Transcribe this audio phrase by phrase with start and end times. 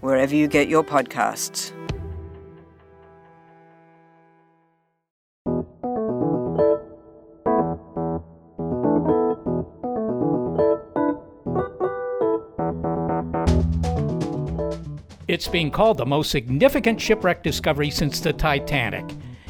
[0.00, 1.72] wherever you get your podcasts.
[15.28, 19.04] It's being called the most significant shipwreck discovery since the Titanic.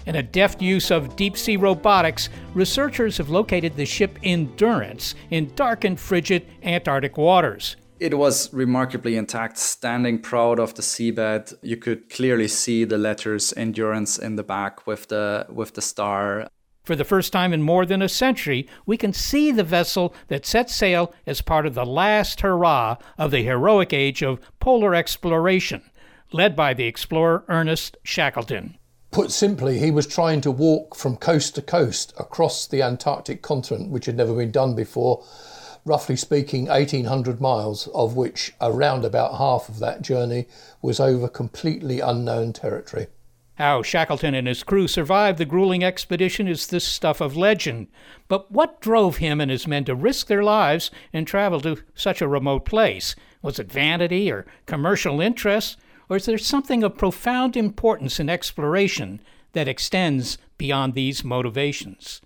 [0.06, 5.54] In a deft use of deep sea robotics, researchers have located the ship Endurance in
[5.54, 7.76] dark and frigid Antarctic waters.
[8.00, 11.54] It was remarkably intact, standing proud of the seabed.
[11.62, 16.48] You could clearly see the letters Endurance in the back with the with the star.
[16.84, 20.46] For the first time in more than a century, we can see the vessel that
[20.46, 25.82] set sail as part of the last hurrah of the heroic age of polar exploration,
[26.32, 28.78] led by the explorer Ernest Shackleton.
[29.10, 33.90] Put simply, he was trying to walk from coast to coast across the Antarctic continent,
[33.90, 35.24] which had never been done before,
[35.88, 40.46] roughly speaking 1800 miles, of which around about half of that journey
[40.82, 43.06] was over completely unknown territory.
[43.54, 47.88] How Shackleton and his crew survived the grueling expedition is the stuff of legend.
[48.28, 52.22] But what drove him and his men to risk their lives and travel to such
[52.22, 53.16] a remote place?
[53.42, 55.76] Was it vanity or commercial interests?
[56.08, 59.20] Or is there something of profound importance in exploration
[59.54, 62.20] that extends beyond these motivations?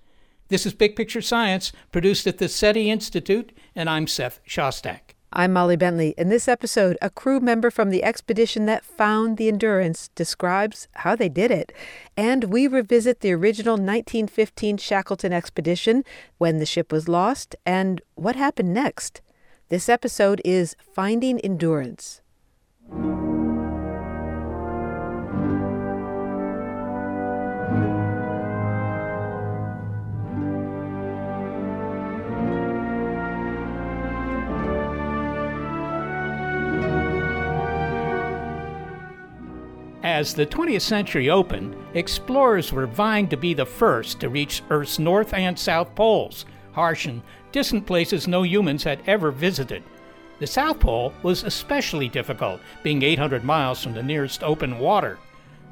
[0.53, 5.15] This is Big Picture Science, produced at the SETI Institute, and I'm Seth Shostak.
[5.33, 6.13] I'm Molly Bentley.
[6.19, 11.17] In this episode, a crew member from the expedition that found the Endurance describes how
[11.17, 11.73] they did it.
[12.19, 16.05] And we revisit the original 1915 Shackleton expedition,
[16.37, 19.23] when the ship was lost, and what happened next.
[19.71, 22.21] This episode is Finding Endurance.
[40.03, 44.99] As the 20th century opened, explorers were vying to be the first to reach Earth's
[44.99, 49.85] north and south poles, harsh and distant places no humans had ever visited.
[50.41, 55.21] The South Pole was especially difficult, being 800 miles from the nearest open water.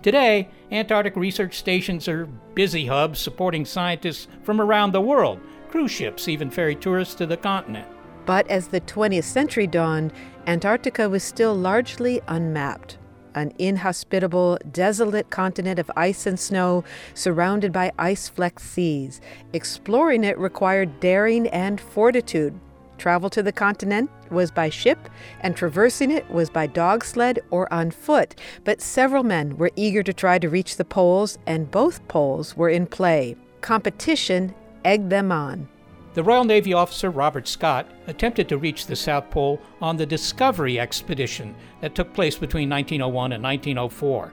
[0.00, 5.40] Today, Antarctic research stations are busy hubs supporting scientists from around the world.
[5.70, 7.88] Cruise ships even ferry tourists to the continent.
[8.26, 10.12] But as the 20th century dawned,
[10.46, 12.96] Antarctica was still largely unmapped
[13.34, 19.20] an inhospitable, desolate continent of ice and snow surrounded by ice flecked seas.
[19.52, 22.58] Exploring it required daring and fortitude.
[22.98, 25.08] Travel to the continent was by ship,
[25.40, 28.34] and traversing it was by dog sled or on foot.
[28.64, 32.68] But several men were eager to try to reach the poles, and both poles were
[32.68, 33.36] in play.
[33.62, 34.54] Competition
[34.84, 35.66] egged them on.
[36.12, 40.80] The Royal Navy officer Robert Scott attempted to reach the South Pole on the Discovery
[40.80, 44.32] expedition that took place between 1901 and 1904.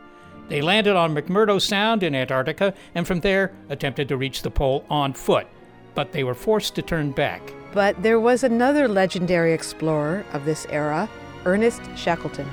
[0.50, 4.86] They landed on McMurdo Sound in Antarctica and from there attempted to reach the pole
[4.90, 5.46] on foot,
[5.94, 7.54] but they were forced to turn back.
[7.74, 11.08] But there was another legendary explorer of this era,
[11.46, 12.50] Ernest Shackleton.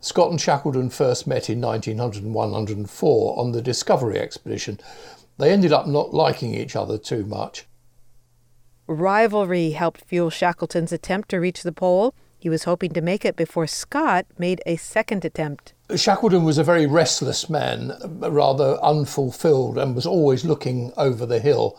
[0.00, 4.80] Scott and Shackleton first met in 1900 104 on the Discovery expedition.
[5.36, 7.66] They ended up not liking each other too much.
[8.86, 12.14] Rivalry helped fuel Shackleton's attempt to reach the pole.
[12.38, 15.72] He was hoping to make it before Scott made a second attempt.
[15.96, 21.78] Shackleton was a very restless man, rather unfulfilled, and was always looking over the hill.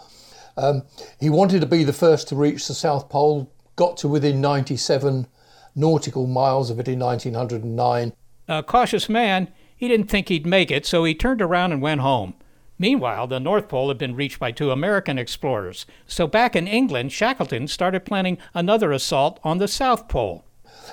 [0.58, 0.84] Um,
[1.20, 5.28] he wanted to be the first to reach the South Pole, got to within 97
[5.76, 8.14] nautical miles of it in 1909.
[8.48, 12.02] A cautious man, he didn't think he'd make it, so he turned around and went
[12.02, 12.34] home.
[12.78, 17.12] Meanwhile, the North Pole had been reached by two American explorers, so back in England,
[17.12, 20.44] Shackleton started planning another assault on the South Pole.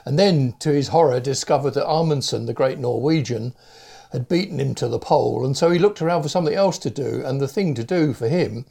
[0.05, 3.55] And then, to his horror, discovered that Amundsen, the great Norwegian,
[4.13, 5.45] had beaten him to the pole.
[5.45, 7.23] And so he looked around for something else to do.
[7.25, 8.67] And the thing to do for him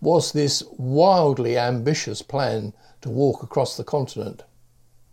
[0.00, 4.44] was this wildly ambitious plan to walk across the continent.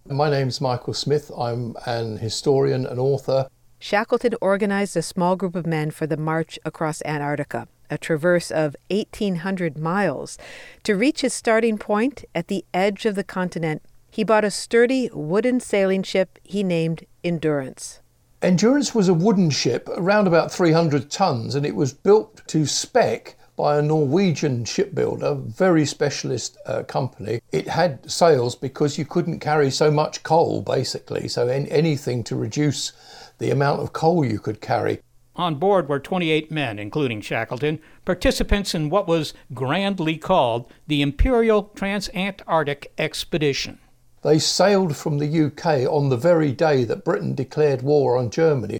[0.05, 1.31] My name's Michael Smith.
[1.37, 3.47] I'm an historian and author.
[3.81, 8.75] Shackleton organized a small group of men for the march across Antarctica, a traverse of
[8.89, 10.37] 1,800 miles.
[10.83, 13.81] To reach his starting point at the edge of the continent,
[14.11, 18.01] he bought a sturdy wooden sailing ship he named Endurance.
[18.41, 23.37] Endurance was a wooden ship, around about 300 tons, and it was built to spec
[23.55, 27.41] by a Norwegian shipbuilder, very specialist uh, company.
[27.51, 32.93] It had sails because you couldn't carry so much coal, basically, so anything to reduce
[33.39, 34.99] the amount of coal you could carry.
[35.35, 41.71] On board were 28 men, including Shackleton, participants in what was grandly called the Imperial
[41.75, 43.79] Transantarctic Expedition.
[44.21, 48.79] They sailed from the UK on the very day that Britain declared war on Germany.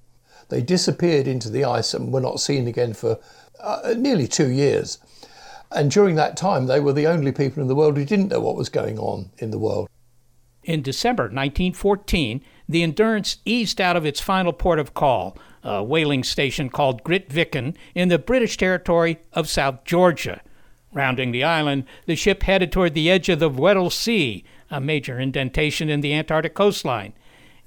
[0.49, 3.19] They disappeared into the ice and were not seen again for
[3.61, 4.97] uh, nearly two years.
[5.71, 8.39] And during that time, they were the only people in the world who didn't know
[8.39, 9.87] what was going on in the world.
[10.63, 16.23] In December 1914, the Endurance eased out of its final port of call, a whaling
[16.23, 20.41] station called Grytviken in the British territory of South Georgia.
[20.93, 25.19] Rounding the island, the ship headed toward the edge of the Weddell Sea, a major
[25.19, 27.13] indentation in the Antarctic coastline.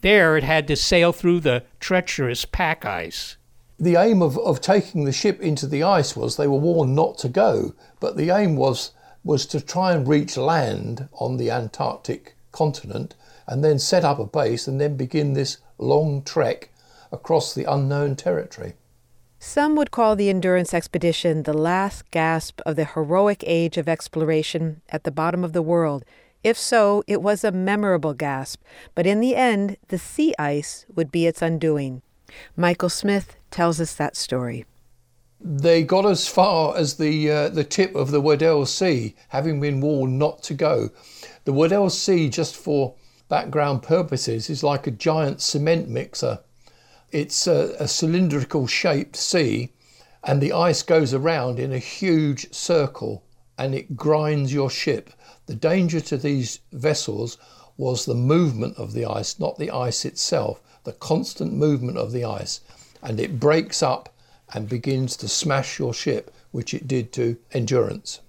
[0.03, 3.37] There it had to sail through the treacherous pack ice.
[3.79, 7.19] The aim of, of taking the ship into the ice was they were warned not
[7.19, 8.93] to go, but the aim was
[9.25, 13.15] was to try and reach land on the Antarctic continent
[13.47, 16.71] and then set up a base and then begin this long trek
[17.11, 18.75] across the unknown territory.
[19.39, 24.83] Some would call the Endurance expedition the last gasp of the heroic age of exploration
[24.89, 26.05] at the bottom of the world.
[26.45, 28.63] If so, it was a memorable gasp,
[28.95, 32.03] but in the end, the sea ice would be its undoing.
[32.57, 34.65] Michael Smith tells us that story.
[35.45, 39.81] They got as far as the uh, the tip of the Weddell Sea, having been
[39.81, 40.91] warned not to go.
[41.45, 42.95] The Weddell Sea, just for
[43.29, 46.41] background purposes, is like a giant cement mixer.
[47.11, 49.73] It's a, a cylindrical shaped sea,
[50.23, 53.25] and the ice goes around in a huge circle
[53.59, 55.11] and it grinds your ship.
[55.47, 57.39] The danger to these vessels
[57.77, 62.25] was the movement of the ice, not the ice itself, the constant movement of the
[62.25, 62.61] ice.
[63.03, 64.12] And it breaks up
[64.55, 68.21] and begins to smash your ship, which it did to Endurance.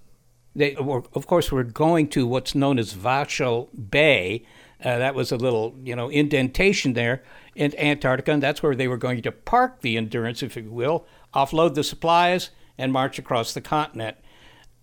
[0.56, 4.44] They were, of course, were going to what's known as Vahsel Bay.
[4.82, 7.22] Uh, that was a little, you know, indentation there
[7.54, 11.06] in Antarctica, and that's where they were going to park the Endurance, if you will,
[11.34, 14.16] offload the supplies, and march across the continent.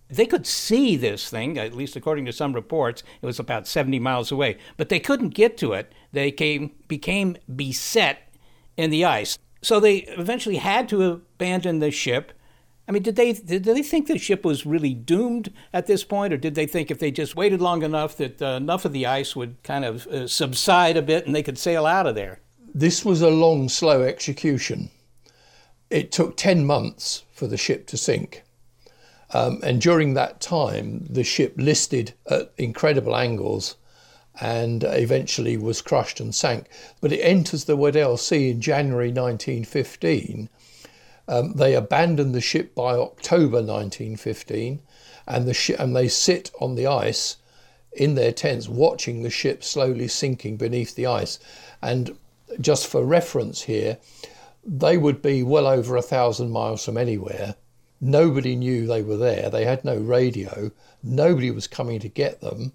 [0.10, 3.04] They could see this thing, at least according to some reports.
[3.22, 5.94] It was about 70 miles away, but they couldn't get to it.
[6.12, 8.30] They came, became beset
[8.76, 9.38] in the ice.
[9.62, 12.34] So they eventually had to abandon the ship
[12.92, 16.34] I mean, did they did they think the ship was really doomed at this point,
[16.34, 19.06] or did they think if they just waited long enough that uh, enough of the
[19.06, 22.42] ice would kind of uh, subside a bit and they could sail out of there?
[22.76, 24.90] This was a long, slow execution.
[25.90, 28.44] It took ten months for the ship to sink,
[29.34, 33.78] um, and during that time, the ship listed at incredible angles
[34.40, 36.68] and eventually was crushed and sank.
[37.02, 40.50] But it enters the Weddell Sea in January 1915
[41.32, 44.82] um, they abandon the ship by October 1915,
[45.26, 47.38] and the sh- and they sit on the ice
[47.94, 51.40] in their tents, watching the ship slowly sinking beneath the ice.
[51.82, 52.18] And
[52.60, 53.98] just for reference here,
[54.66, 57.56] they would be well over a thousand miles from anywhere.
[58.02, 59.50] Nobody knew they were there.
[59.50, 60.72] They had no radio.
[61.02, 62.74] Nobody was coming to get them,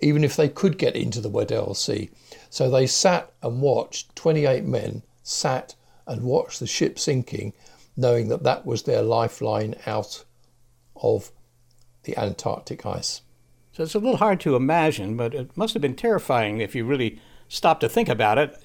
[0.00, 2.10] even if they could get into the Weddell Sea.
[2.50, 5.74] So they sat and watched, 28 men sat
[6.06, 7.52] and watched the ship sinking
[7.96, 10.24] knowing that that was their lifeline out
[10.96, 11.30] of
[12.04, 13.22] the Antarctic ice.
[13.72, 16.84] So it's a little hard to imagine, but it must have been terrifying if you
[16.84, 18.64] really stop to think about it.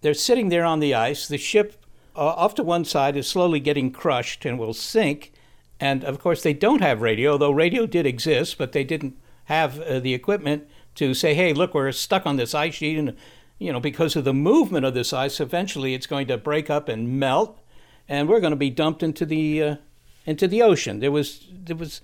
[0.00, 1.26] They're sitting there on the ice.
[1.28, 1.84] The ship
[2.16, 5.32] uh, off to one side is slowly getting crushed and will sink.
[5.80, 9.16] And of course, they don't have radio, though radio did exist, but they didn't
[9.48, 12.98] have uh, the equipment to say, hey, look, we're stuck on this ice sheet.
[12.98, 13.16] And,
[13.58, 16.88] you know, because of the movement of this ice, eventually it's going to break up
[16.88, 17.58] and melt
[18.08, 19.76] and we're going to be dumped into the uh,
[20.24, 21.00] into the ocean.
[21.00, 22.00] There was there was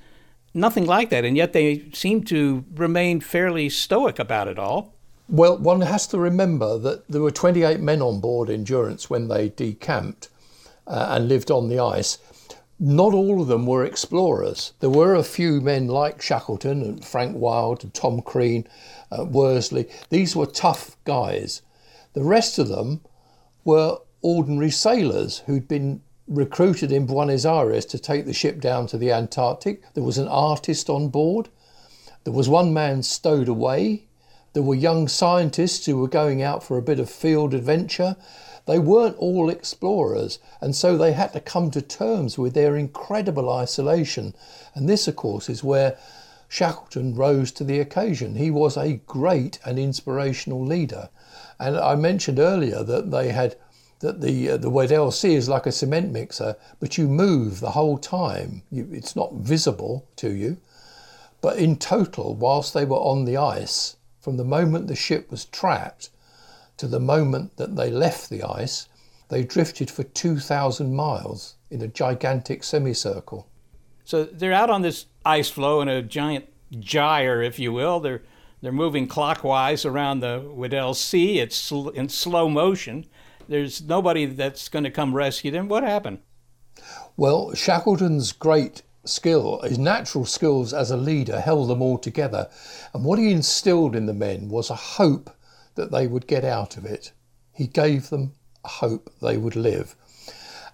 [0.52, 4.94] nothing like that, and yet they seemed to remain fairly stoic about it all.
[5.28, 9.48] Well, one has to remember that there were 28 men on board Endurance when they
[9.48, 10.28] decamped
[10.86, 12.18] uh, and lived on the ice.
[12.80, 14.72] Not all of them were explorers.
[14.80, 18.66] There were a few men like Shackleton and Frank Wild and Tom Crean
[19.16, 19.88] uh, Worsley.
[20.10, 21.62] These were tough guys.
[22.14, 23.00] The rest of them
[23.64, 28.98] were ordinary sailors who'd been recruited in Buenos Aires to take the ship down to
[28.98, 29.82] the Antarctic.
[29.94, 31.50] There was an artist on board.
[32.24, 34.06] There was one man stowed away.
[34.54, 38.16] There were young scientists who were going out for a bit of field adventure.
[38.66, 43.50] They weren't all explorers, and so they had to come to terms with their incredible
[43.50, 44.34] isolation.
[44.74, 45.98] And this, of course, is where
[46.48, 48.36] Shackleton rose to the occasion.
[48.36, 51.10] He was a great and inspirational leader.
[51.58, 53.56] And I mentioned earlier that they had
[54.00, 57.72] that the uh, the Weddell Sea is like a cement mixer, but you move the
[57.72, 58.62] whole time.
[58.70, 60.56] You, it's not visible to you.
[61.40, 65.44] But in total, whilst they were on the ice, from the moment the ship was
[65.44, 66.08] trapped
[66.76, 68.88] to the moment that they left the ice,
[69.28, 73.48] they drifted for 2,000 miles in a gigantic semicircle.
[74.04, 76.46] So they're out on this ice floe in a giant
[76.80, 78.00] gyre, if you will.
[78.00, 78.22] They're
[78.64, 81.38] they're moving clockwise around the Weddell Sea.
[81.38, 83.04] It's sl- in slow motion.
[83.46, 85.68] There's nobody that's going to come rescue them.
[85.68, 86.20] What happened?
[87.14, 92.48] Well, Shackleton's great skill, his natural skills as a leader, held them all together.
[92.94, 95.28] And what he instilled in the men was a hope
[95.74, 97.12] that they would get out of it.
[97.52, 98.32] He gave them
[98.64, 99.94] hope they would live.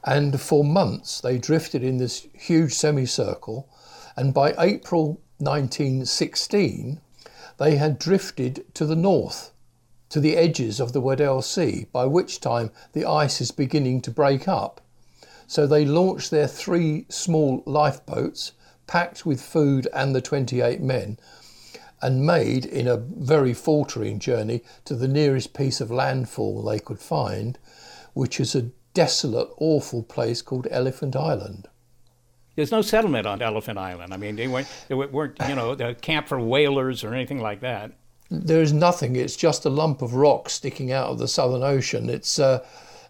[0.04, 3.68] And for months they drifted in this huge semicircle.
[4.16, 7.00] And by April 1916,
[7.58, 9.52] they had drifted to the north,
[10.08, 14.10] to the edges of the Weddell Sea, by which time the ice is beginning to
[14.10, 14.80] break up.
[15.46, 18.52] So they launched their three small lifeboats,
[18.86, 21.18] packed with food and the 28 men,
[22.02, 26.98] and made in a very faltering journey to the nearest piece of landfall they could
[26.98, 27.58] find,
[28.14, 31.68] which is a desolate, awful place called Elephant Island.
[32.56, 34.12] There's no settlement on Elephant Island.
[34.12, 37.60] I mean, they weren't, they weren't you know, a camp for whalers or anything like
[37.60, 37.92] that.
[38.30, 39.16] There is nothing.
[39.16, 42.08] It's just a lump of rock sticking out of the Southern Ocean.
[42.08, 42.64] It's a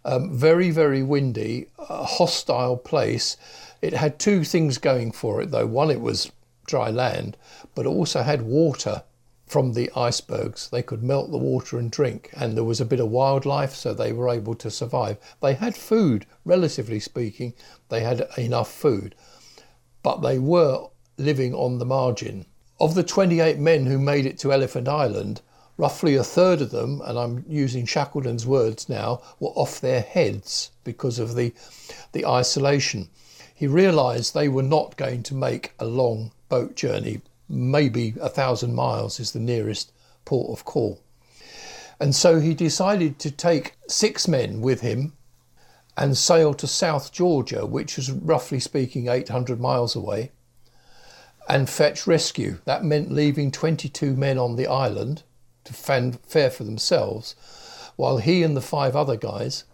[0.04, 3.36] um, very, very windy, a hostile place.
[3.82, 5.66] It had two things going for it, though.
[5.66, 6.30] One, it was
[6.70, 7.36] dry land,
[7.74, 9.02] but also had water
[9.50, 10.70] from the icebergs.
[10.70, 13.92] They could melt the water and drink, and there was a bit of wildlife, so
[13.92, 15.18] they were able to survive.
[15.42, 17.54] They had food, relatively speaking,
[17.88, 19.16] they had enough food,
[20.04, 20.86] but they were
[21.18, 22.46] living on the margin.
[22.78, 25.42] Of the 28 men who made it to Elephant Island,
[25.76, 30.70] roughly a third of them, and I'm using Shackleton's words now, were off their heads
[30.84, 31.52] because of the,
[32.12, 33.08] the isolation.
[33.52, 37.22] He realised they were not going to make a long boat journey.
[37.48, 39.92] Maybe a thousand miles is the nearest
[40.26, 41.00] port of call.
[41.98, 45.14] And so he decided to take six men with him
[45.96, 50.30] and sail to South Georgia, which was roughly speaking 800 miles away,
[51.48, 52.58] and fetch rescue.
[52.64, 55.22] That meant leaving 22 men on the island
[55.64, 57.34] to fare for themselves,
[57.96, 59.64] while he and the five other guys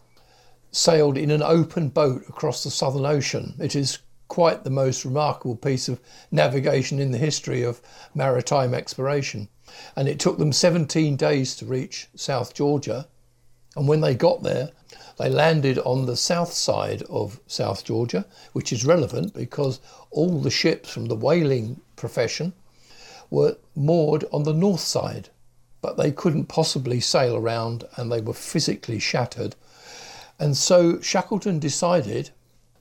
[0.73, 3.55] sailed in an open boat across the Southern Ocean.
[3.61, 7.81] It is quite the most remarkable piece of navigation in the history of
[8.15, 9.49] maritime exploration.
[9.95, 13.09] And it took them 17 days to reach South Georgia.
[13.77, 14.71] And when they got there,
[15.19, 19.81] they landed on the south side of South Georgia, which is relevant because
[20.11, 22.53] all the ships from the whaling profession
[23.31, 25.29] were moored on the north side.
[25.81, 29.55] But they couldn't possibly sail around and they were physically shattered.
[30.39, 32.31] And so Shackleton decided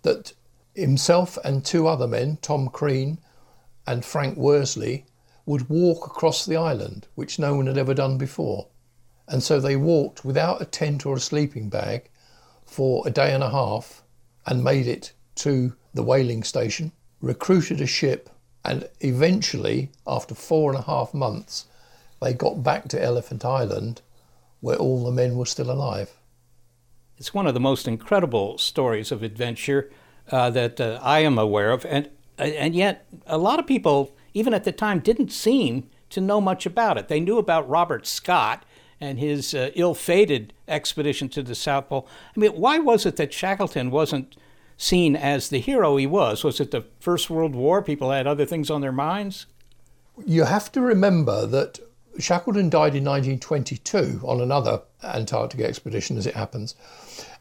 [0.02, 0.34] that
[0.76, 3.18] Himself and two other men, Tom Crean
[3.88, 5.06] and Frank Worsley,
[5.46, 8.68] would walk across the island, which no one had ever done before.
[9.28, 12.10] And so they walked without a tent or a sleeping bag
[12.66, 14.04] for a day and a half
[14.46, 16.92] and made it to the whaling station,
[17.22, 18.30] recruited a ship,
[18.64, 21.66] and eventually, after four and a half months,
[22.22, 24.02] they got back to Elephant Island
[24.62, 26.12] where all the men were still alive.
[27.18, 29.92] It's one of the most incredible stories of adventure
[30.32, 34.54] uh, that uh, I am aware of, and and yet a lot of people, even
[34.54, 37.08] at the time, didn't seem to know much about it.
[37.08, 38.66] They knew about Robert Scott
[39.00, 42.08] and his uh, ill-fated expedition to the South Pole.
[42.36, 44.36] I mean, why was it that Shackleton wasn't
[44.78, 46.44] seen as the hero he was?
[46.44, 47.82] Was it the First World War?
[47.82, 49.46] People had other things on their minds.
[50.26, 51.80] You have to remember that
[52.20, 56.76] Shackleton died in 1922 on another Antarctic expedition, as it happens,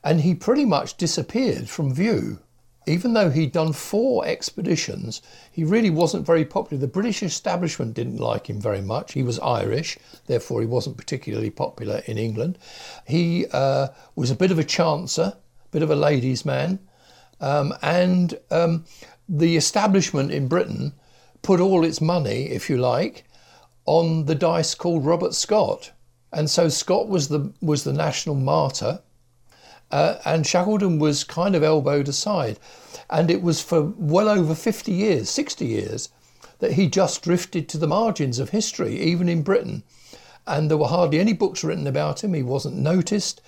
[0.03, 2.41] and he pretty much disappeared from view
[2.87, 6.81] even though he'd done four expeditions, he really wasn't very popular.
[6.81, 9.13] The British establishment didn't like him very much.
[9.13, 12.59] He was Irish, therefore, he wasn't particularly popular in England.
[13.07, 16.79] He uh, was a bit of a chancer, a bit of a ladies' man,
[17.41, 18.85] um, and um,
[19.29, 20.93] the establishment in Britain
[21.43, 23.25] put all its money, if you like,
[23.87, 25.93] on the dice called Robert Scott.
[26.33, 29.01] And so Scott was the was the national martyr,
[29.91, 32.59] uh, and Shackleton was kind of elbowed aside.
[33.11, 36.09] And it was for well over 50 years, 60 years,
[36.59, 39.83] that he just drifted to the margins of history, even in Britain.
[40.47, 42.35] And there were hardly any books written about him.
[42.35, 43.41] He wasn't noticed.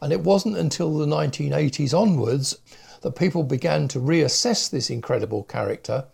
[0.00, 2.58] And it wasn't until the 1980s onwards
[3.02, 6.06] that people began to reassess this incredible character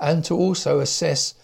[0.00, 1.34] and to also assess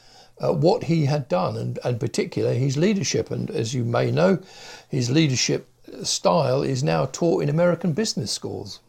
[0.43, 3.31] uh, what he had done, and, and particular his leadership.
[3.31, 4.41] And as you may know,
[4.89, 5.69] his leadership
[6.03, 8.81] style is now taught in American business schools.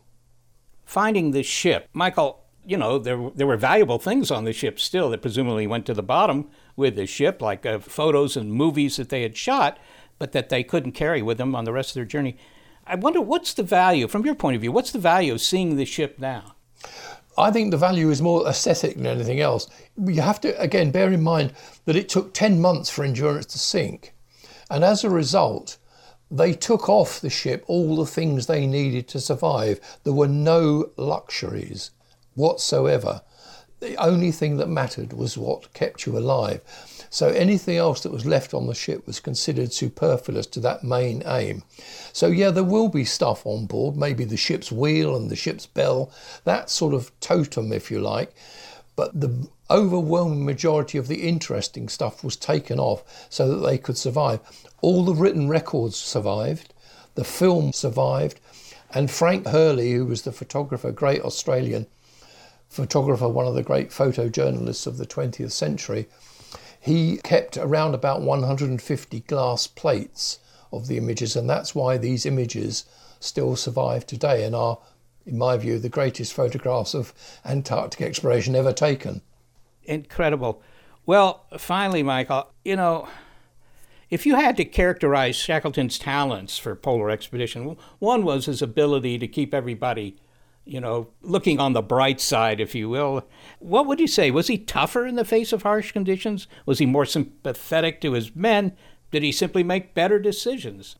[0.85, 2.39] Finding the ship, Michael.
[2.65, 5.93] You know, there there were valuable things on the ship still that presumably went to
[5.93, 9.77] the bottom with the ship, like uh, photos and movies that they had shot,
[10.17, 12.37] but that they couldn't carry with them on the rest of their journey.
[12.85, 15.75] I wonder what's the value, from your point of view, what's the value of seeing
[15.75, 16.55] the ship now?
[17.37, 19.67] I think the value is more aesthetic than anything else.
[19.97, 21.53] You have to, again, bear in mind
[21.85, 24.13] that it took 10 months for Endurance to sink.
[24.69, 25.77] And as a result,
[26.33, 29.79] they took off the ship all the things they needed to survive.
[30.03, 31.91] There were no luxuries
[32.33, 33.21] whatsoever.
[33.79, 36.61] The only thing that mattered was what kept you alive.
[37.11, 41.21] So anything else that was left on the ship was considered superfluous to that main
[41.27, 41.61] aim.
[42.13, 45.67] So, yeah, there will be stuff on board, maybe the ship's wheel and the ship's
[45.67, 46.11] bell,
[46.45, 48.33] that sort of totem, if you like.
[48.95, 53.97] But the overwhelming majority of the interesting stuff was taken off so that they could
[53.97, 54.39] survive.
[54.83, 56.73] All the written records survived,
[57.15, 58.41] the film survived,
[58.93, 61.87] and Frank Hurley, who was the photographer, great Australian
[62.67, 66.09] photographer, one of the great photojournalists of the 20th century,
[66.81, 70.39] he kept around about 150 glass plates
[70.73, 72.83] of the images, and that's why these images
[73.21, 74.79] still survive today and are,
[75.25, 77.13] in my view, the greatest photographs of
[77.45, 79.21] Antarctic exploration ever taken.
[79.85, 80.61] Incredible.
[81.05, 83.07] Well, finally, Michael, you know,
[84.09, 89.27] if you had to characterize Shackleton's talents for polar expedition, one was his ability to
[89.27, 90.17] keep everybody
[90.65, 93.27] you know, looking on the bright side, if you will.
[93.59, 94.31] What would you say?
[94.31, 96.47] Was he tougher in the face of harsh conditions?
[96.65, 98.75] Was he more sympathetic to his men?
[99.11, 100.95] Did he simply make better decisions?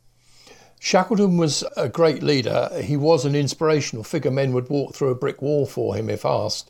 [0.80, 2.69] Shackleton was a great leader.
[2.84, 4.32] He was an inspirational figure.
[4.32, 6.69] Men would walk through a brick wall for him if asked.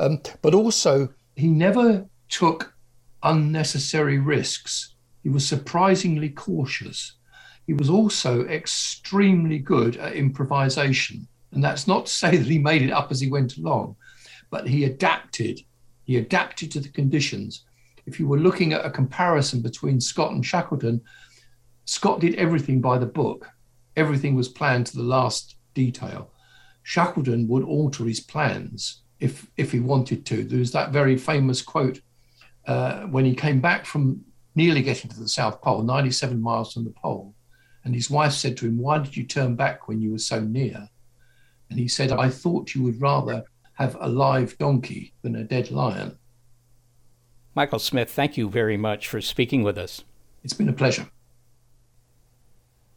[0.00, 2.74] Um, but also, he never took
[3.22, 4.91] unnecessary risks.
[5.22, 7.12] He was surprisingly cautious.
[7.66, 11.28] He was also extremely good at improvisation.
[11.52, 13.96] And that's not to say that he made it up as he went along,
[14.50, 15.60] but he adapted.
[16.04, 17.64] He adapted to the conditions.
[18.06, 21.00] If you were looking at a comparison between Scott and Shackleton,
[21.84, 23.48] Scott did everything by the book.
[23.96, 26.30] Everything was planned to the last detail.
[26.82, 30.42] Shackleton would alter his plans if if he wanted to.
[30.42, 32.00] There's that very famous quote
[32.66, 34.24] uh, when he came back from
[34.54, 37.34] nearly getting to the South Pole, 97 miles from the pole,
[37.84, 40.40] and his wife said to him, "Why did you turn back when you were so
[40.40, 40.88] near?"
[41.70, 45.70] And he said, I thought you would rather have a live donkey than a dead
[45.70, 46.18] lion.
[47.54, 50.04] Michael Smith, thank you very much for speaking with us.
[50.44, 51.08] It's been a pleasure.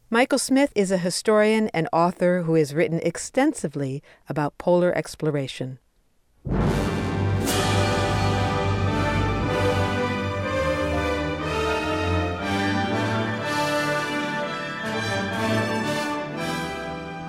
[0.09, 5.79] Michael Smith is a historian and author who has written extensively about polar exploration.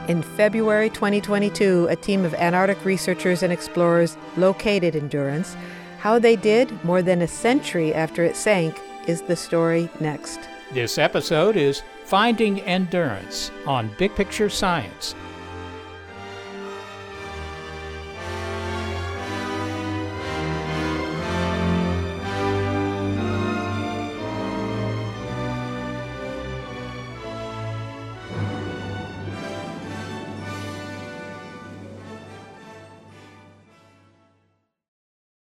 [0.09, 5.57] In February 2022, a team of Antarctic researchers and explorers located Endurance.
[5.99, 10.39] How they did more than a century after it sank is the story next.
[10.73, 15.17] This episode is Finding Endurance on Big Picture Science.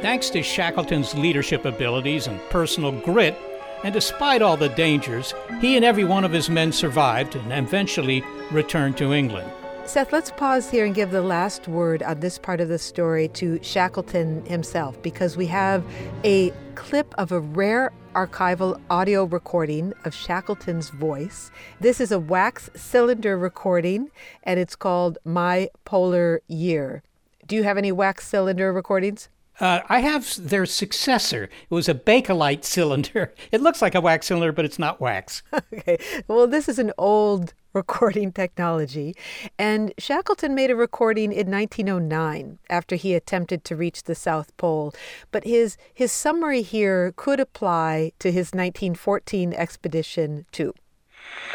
[0.00, 3.36] Thanks to Shackleton's leadership abilities and personal grit,
[3.84, 8.24] And despite all the dangers, he and every one of his men survived and eventually
[8.50, 9.50] returned to England.
[9.90, 13.26] Seth, let's pause here and give the last word on this part of the story
[13.26, 15.84] to Shackleton himself because we have
[16.22, 21.50] a clip of a rare archival audio recording of Shackleton's voice.
[21.80, 24.12] This is a wax cylinder recording
[24.44, 27.02] and it's called My Polar Year.
[27.48, 29.28] Do you have any wax cylinder recordings?
[29.60, 31.44] Uh, I have their successor.
[31.44, 33.34] It was a Bakelite cylinder.
[33.52, 35.42] It looks like a wax cylinder, but it's not wax.
[35.72, 35.98] okay.
[36.28, 39.14] Well, this is an old recording technology.
[39.58, 44.94] And Shackleton made a recording in 1909 after he attempted to reach the South Pole.
[45.30, 50.72] But his, his summary here could apply to his 1914 expedition too.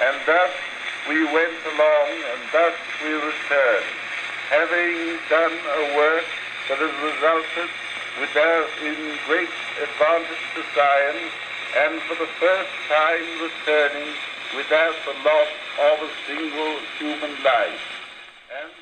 [0.03, 0.51] And thus
[1.07, 3.85] we went along, and thus we returned,
[4.49, 6.25] having done a work
[6.67, 7.69] that has resulted
[8.19, 8.95] without in
[9.27, 9.49] great
[9.81, 11.31] advantage to science,
[11.77, 14.13] and for the first time returning
[14.55, 15.47] without the loss
[15.91, 17.79] of a single human life.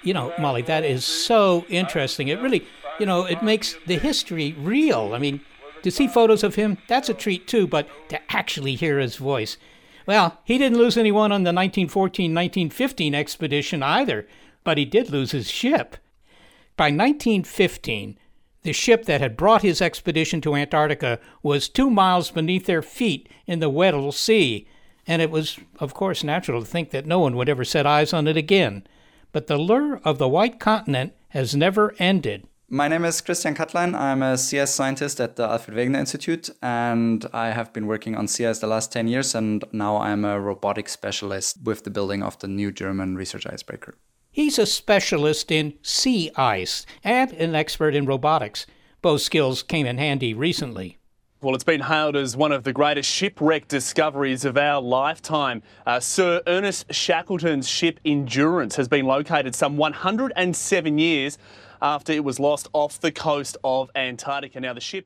[0.04, 2.28] You know, Molly, that is so interesting.
[2.28, 2.66] It really,
[3.00, 5.14] you know, it makes the history real.
[5.14, 5.42] I mean,
[5.82, 9.58] to see photos of him, that's a treat too, but to actually hear his voice.
[10.06, 14.28] Well, he didn't lose anyone on the 1914 1915 expedition either,
[14.64, 15.98] but he did lose his ship.
[16.76, 18.18] By 1915,
[18.64, 23.30] the ship that had brought his expedition to Antarctica was two miles beneath their feet
[23.46, 24.68] in the Weddell Sea,
[25.06, 28.14] and it was, of course, natural to think that no one would ever set eyes
[28.14, 28.88] on it again.
[29.32, 32.48] But the lure of the White Continent has never ended.
[32.70, 33.94] My name is Christian Katlein.
[33.94, 38.16] I'm a sea ice scientist at the Alfred Wegener Institute, and I have been working
[38.16, 41.92] on sea ice the last 10 years, and now I'm a robotics specialist with the
[41.92, 43.96] building of the new German research icebreaker.
[44.34, 48.66] He's a specialist in sea ice and an expert in robotics.
[49.00, 50.98] Both skills came in handy recently.
[51.40, 55.62] Well, it's been hailed as one of the greatest shipwreck discoveries of our lifetime.
[55.86, 61.38] Uh, Sir Ernest Shackleton's ship Endurance has been located some 107 years
[61.80, 64.60] after it was lost off the coast of Antarctica.
[64.60, 65.06] Now, the ship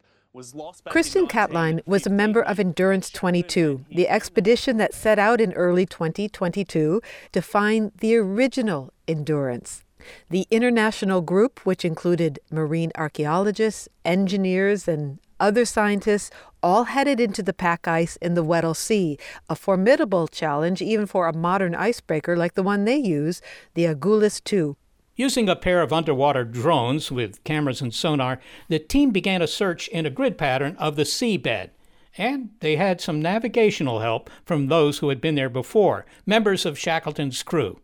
[0.89, 5.87] Christian Katlein was a member of Endurance 22, the expedition that set out in early
[5.87, 9.83] 2022 to find the original Endurance.
[10.29, 16.29] The international group, which included marine archaeologists, engineers, and other scientists,
[16.61, 19.17] all headed into the pack ice in the Weddell Sea,
[19.49, 23.41] a formidable challenge even for a modern icebreaker like the one they use,
[23.73, 24.75] the Agulhas II.
[25.17, 29.87] Using a pair of underwater drones with cameras and sonar, the team began a search
[29.87, 31.71] in a grid pattern of the seabed.
[32.19, 36.77] And they had some navigational help from those who had been there before, members of
[36.77, 37.79] Shackleton's crew.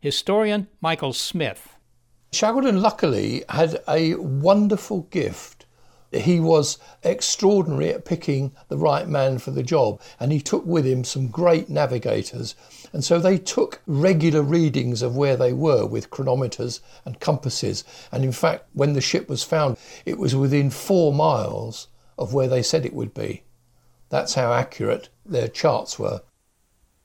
[0.00, 1.74] Historian Michael Smith.
[2.32, 5.64] Shackleton luckily had a wonderful gift.
[6.12, 10.84] He was extraordinary at picking the right man for the job, and he took with
[10.84, 12.54] him some great navigators
[12.94, 17.82] and so they took regular readings of where they were with chronometers and compasses.
[18.12, 22.46] And in fact, when the ship was found, it was within four miles of where
[22.46, 23.42] they said it would be.
[24.10, 26.22] That's how accurate their charts were.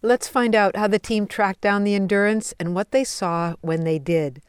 [0.04, 3.84] Let's find out how the team tracked down the Endurance and what they saw when
[3.84, 4.43] they did.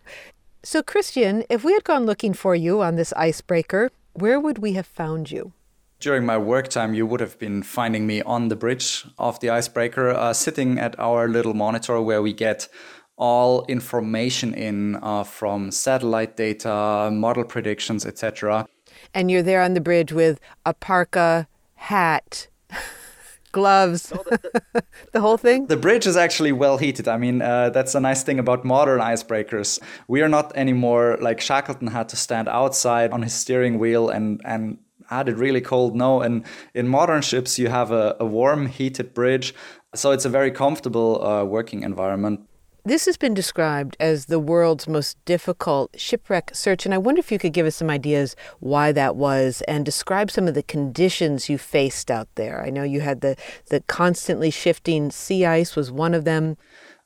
[0.62, 4.74] So, Christian, if we had gone looking for you on this icebreaker, where would we
[4.74, 5.55] have found you?
[6.01, 9.51] During my work time, you would have been finding me on the bridge of the
[9.51, 12.69] icebreaker, uh, sitting at our little monitor where we get
[13.17, 18.67] all information in uh, from satellite data, model predictions, etc.
[19.13, 22.49] And you're there on the bridge with a parka, hat,
[23.53, 24.05] gloves,
[25.13, 25.67] the whole thing?
[25.67, 27.09] The bridge is actually well heated.
[27.09, 29.79] I mean, uh, that's a nice thing about modern icebreakers.
[30.09, 34.41] We are not anymore like Shackleton had to stand outside on his steering wheel and,
[34.47, 34.79] and
[35.11, 35.96] it really cold.
[35.96, 36.44] No, and
[36.75, 39.55] in modern ships, you have a, a warm, heated bridge.
[39.94, 42.40] So it's a very comfortable uh, working environment.
[42.85, 47.31] This has been described as the world's most difficult shipwreck search, and I wonder if
[47.31, 51.51] you could give us some ideas why that was and describe some of the conditions
[51.51, 52.64] you faced out there.
[52.64, 53.37] I know you had the,
[53.68, 56.57] the constantly shifting sea ice was one of them.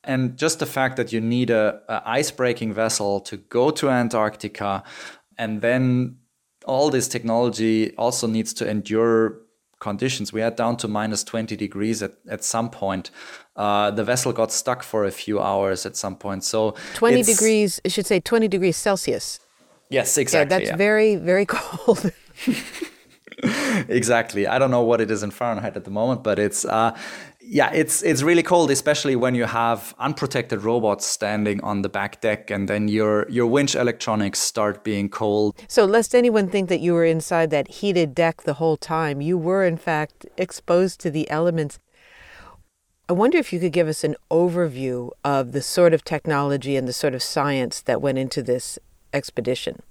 [0.05, 4.85] And just the fact that you need a, a ice-breaking vessel to go to Antarctica
[5.39, 6.19] and then
[6.65, 9.41] all this technology also needs to endure
[9.81, 10.33] conditions.
[10.33, 13.11] We had down to minus 20 degrees at, at some point.
[13.55, 16.43] Uh, the vessel got stuck for a few hours at some point.
[16.45, 19.41] So 20 degrees, I should say 20 degrees Celsius.
[19.91, 20.55] Yes, exactly.
[20.55, 20.77] Yeah, that's yeah.
[20.77, 22.13] very, very cold.
[23.89, 24.47] exactly.
[24.47, 26.97] I don't know what it is in Fahrenheit at the moment, but it's uh,
[27.47, 32.21] yeah, it's it's really cold, especially when you have unprotected robots standing on the back
[32.21, 35.55] deck, and then your your winch electronics start being cold.
[35.69, 39.37] So, lest anyone think that you were inside that heated deck the whole time, you
[39.37, 41.79] were in fact exposed to the elements.
[43.09, 46.89] I wonder if you could give us an overview of the sort of technology and
[46.89, 48.79] the sort of science that went into this
[49.13, 49.83] expedition.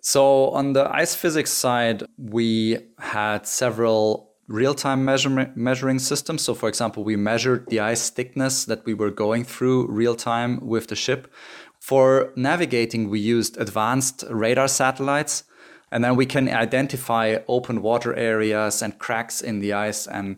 [0.00, 6.42] So, on the ice physics side, we had several real-time measure- measuring systems.
[6.42, 10.86] So, for example, we measured the ice thickness that we were going through real-time with
[10.88, 11.32] the ship.
[11.80, 15.44] For navigating, we used advanced radar satellites,
[15.90, 20.36] and then we can identify open water areas and cracks in the ice and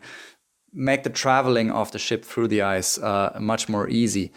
[0.72, 4.32] make the traveling of the ship through the ice uh, much more easy.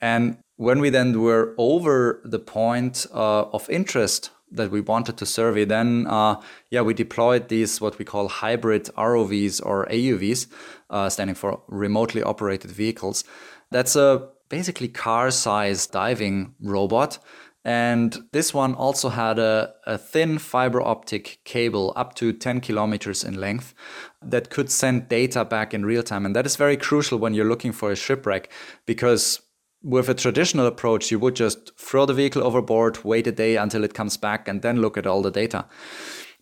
[0.00, 5.26] And when we then were over the point uh, of interest that we wanted to
[5.26, 10.46] survey, then uh, yeah, we deployed these what we call hybrid ROVs or AUVs,
[10.90, 13.24] uh, standing for remotely operated vehicles.
[13.70, 17.18] That's a basically car-sized diving robot.
[17.64, 23.24] And this one also had a, a thin fiber optic cable up to 10 kilometers
[23.24, 23.74] in length
[24.22, 26.24] that could send data back in real time.
[26.24, 28.52] And that is very crucial when you're looking for a shipwreck
[28.86, 29.40] because
[29.82, 33.84] with a traditional approach, you would just throw the vehicle overboard, wait a day until
[33.84, 35.66] it comes back, and then look at all the data.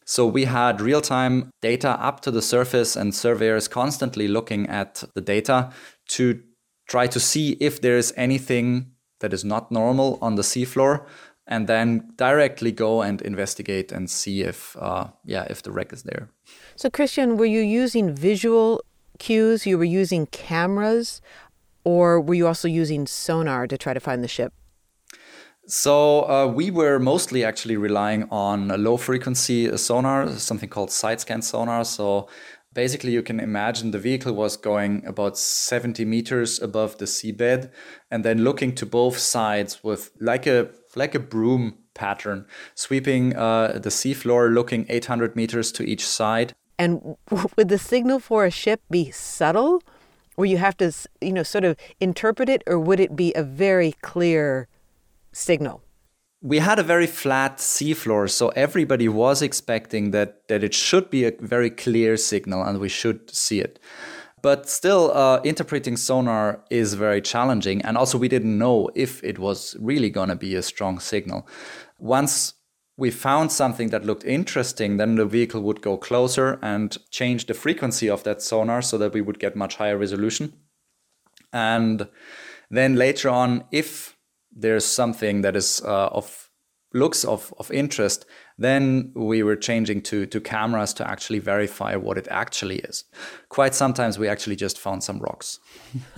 [0.05, 5.05] So we had real time data up to the surface, and surveyors constantly looking at
[5.15, 5.71] the data
[6.09, 6.43] to
[6.89, 11.07] try to see if there is anything that is not normal on the seafloor,
[11.47, 16.03] and then directly go and investigate and see if, uh, yeah, if the wreck is
[16.03, 16.29] there.
[16.77, 18.83] So, Christian, were you using visual
[19.19, 19.67] cues?
[19.67, 21.21] You were using cameras?
[21.85, 24.53] Or were you also using sonar to try to find the ship?
[25.67, 31.21] So uh, we were mostly actually relying on a low frequency sonar, something called side
[31.21, 31.85] scan sonar.
[31.85, 32.29] So
[32.75, 37.71] basically, you can imagine the vehicle was going about 70 meters above the seabed,
[38.11, 42.45] and then looking to both sides with like a like a broom pattern,
[42.75, 46.53] sweeping uh, the seafloor, looking 800 meters to each side.
[46.79, 47.17] And
[47.57, 49.81] would the signal for a ship be subtle?
[50.35, 53.43] Where you have to, you know, sort of interpret it, or would it be a
[53.43, 54.69] very clear
[55.33, 55.83] signal?
[56.43, 61.25] We had a very flat seafloor, so everybody was expecting that that it should be
[61.25, 63.79] a very clear signal and we should see it.
[64.43, 69.39] But still, uh, interpreting sonar is very challenging, and also we didn't know if it
[69.39, 71.49] was really going to be a strong signal.
[71.99, 72.53] Once
[72.97, 77.55] we found something that looked interesting, then the vehicle would go closer and change the
[77.55, 80.53] frequency of that sonar so that we would get much higher resolution.
[81.53, 82.09] And
[82.71, 84.17] then later on, if
[84.53, 86.51] there's something that is uh, of
[86.93, 88.25] looks of, of interest,
[88.57, 93.05] then we were changing to, to cameras to actually verify what it actually is.
[93.49, 95.59] Quite sometimes we actually just found some rocks.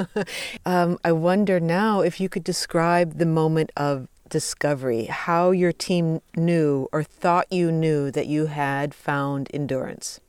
[0.66, 6.20] um, I wonder now if you could describe the moment of discovery, how your team
[6.36, 10.20] knew or thought you knew that you had found endurance?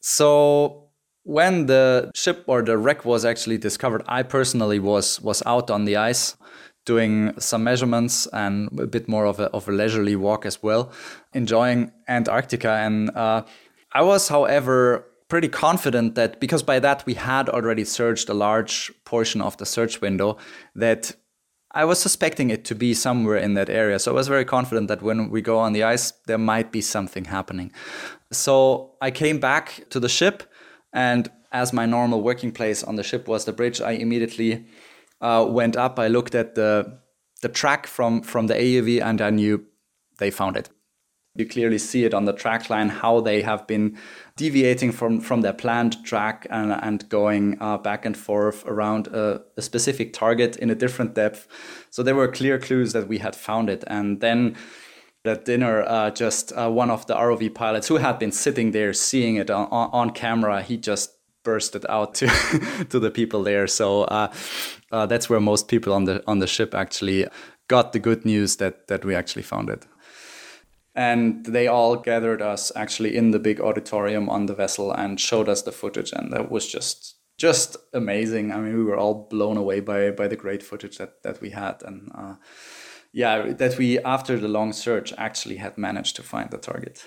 [0.00, 0.90] So
[1.24, 5.84] when the ship or the wreck was actually discovered, I personally was was out on
[5.84, 6.36] the ice
[6.84, 10.92] doing some measurements and a bit more of a, of a leisurely walk as well,
[11.34, 12.70] enjoying Antarctica.
[12.70, 13.42] And uh,
[13.92, 18.92] I was, however, pretty confident that because by that we had already searched a large
[19.04, 20.38] portion of the search window,
[20.76, 21.16] that
[21.76, 23.98] I was suspecting it to be somewhere in that area.
[23.98, 26.80] So I was very confident that when we go on the ice, there might be
[26.80, 27.70] something happening.
[28.32, 30.42] So I came back to the ship,
[30.94, 34.66] and as my normal working place on the ship was the bridge, I immediately
[35.20, 35.98] uh, went up.
[35.98, 36.98] I looked at the
[37.42, 39.66] the track from from the AUV, and I knew
[40.16, 40.70] they found it.
[41.36, 43.98] You clearly see it on the track line how they have been
[44.36, 49.42] deviating from, from their planned track and, and going uh, back and forth around a,
[49.56, 51.48] a, specific target in a different depth.
[51.90, 53.84] So there were clear clues that we had found it.
[53.86, 54.56] And then
[55.24, 58.92] at dinner, uh, just uh, one of the ROV pilots who had been sitting there
[58.92, 61.12] seeing it on, on camera, he just
[61.46, 62.26] bursted out to
[62.90, 63.66] to the people there.
[63.66, 64.32] So uh,
[64.92, 67.26] uh, that's where most people on the on the ship actually
[67.68, 69.86] got the good news that that we actually found it
[70.96, 75.48] and they all gathered us actually in the big auditorium on the vessel and showed
[75.48, 76.10] us the footage.
[76.10, 78.50] And that was just just amazing.
[78.50, 81.50] I mean we were all blown away by by the great footage that that we
[81.50, 81.82] had.
[81.84, 82.34] And uh,
[83.12, 87.04] yeah that we after the long search actually had managed to find the target.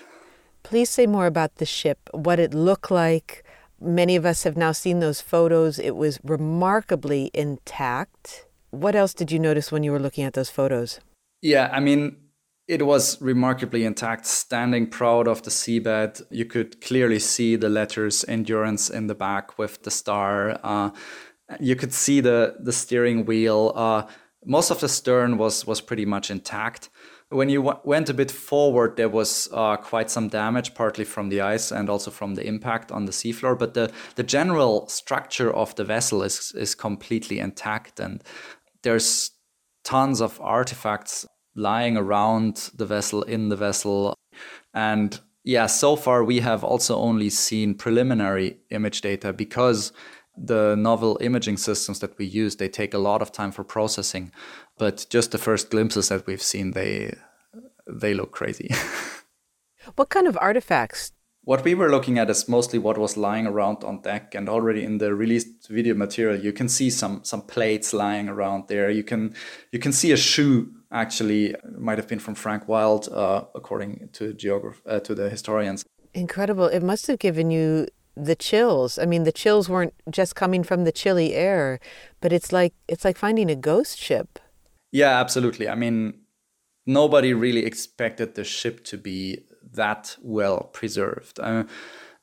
[0.62, 3.44] Please say more about the ship what it looked like.
[3.80, 5.78] Many of us have now seen those photos.
[5.78, 8.44] It was remarkably intact.
[8.70, 11.00] What else did you notice when you were looking at those photos?
[11.42, 12.29] Yeah i mean
[12.70, 16.22] it was remarkably intact, standing proud of the seabed.
[16.30, 20.60] You could clearly see the letters endurance in the back with the star.
[20.62, 20.90] Uh,
[21.58, 23.72] you could see the the steering wheel.
[23.74, 24.06] Uh,
[24.44, 26.90] most of the stern was was pretty much intact.
[27.30, 31.28] When you w- went a bit forward, there was uh, quite some damage, partly from
[31.28, 33.58] the ice and also from the impact on the seafloor.
[33.58, 38.22] But the the general structure of the vessel is is completely intact, and
[38.84, 39.32] there's
[39.82, 41.26] tons of artifacts
[41.60, 44.14] lying around the vessel, in the vessel.
[44.74, 49.92] And yeah, so far we have also only seen preliminary image data because
[50.36, 54.32] the novel imaging systems that we use they take a lot of time for processing.
[54.78, 57.14] But just the first glimpses that we've seen they
[57.86, 58.70] they look crazy.
[59.96, 61.12] What kind of artifacts?
[61.42, 64.84] What we were looking at is mostly what was lying around on deck and already
[64.84, 66.38] in the released video material.
[66.38, 68.90] You can see some some plates lying around there.
[68.90, 69.34] You can
[69.72, 74.32] you can see a shoe actually might have been from Frank Wild, uh, according to
[74.34, 75.84] geograph- uh, to the historians.
[76.14, 76.66] Incredible!
[76.66, 78.98] It must have given you the chills.
[78.98, 81.80] I mean, the chills weren't just coming from the chilly air,
[82.20, 84.38] but it's like it's like finding a ghost ship.
[84.92, 85.68] Yeah, absolutely.
[85.68, 86.14] I mean,
[86.86, 91.38] nobody really expected the ship to be that well preserved.
[91.38, 91.64] Uh,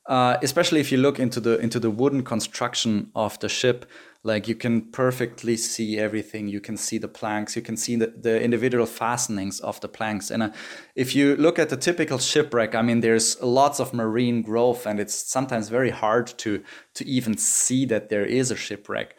[0.06, 3.86] uh, especially if you look into the into the wooden construction of the ship,
[4.24, 6.48] like you can perfectly see everything.
[6.48, 7.54] You can see the planks.
[7.54, 10.30] You can see the, the individual fastenings of the planks.
[10.30, 10.50] And uh,
[10.96, 14.98] if you look at the typical shipwreck i mean there's lots of marine growth and
[14.98, 16.62] it's sometimes very hard to
[16.94, 19.14] to even see that there is a shipwreck.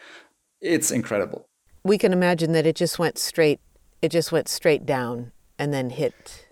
[0.61, 1.47] It's incredible.
[1.83, 3.59] We can imagine that it just went straight
[4.01, 6.48] it just went straight down and then hit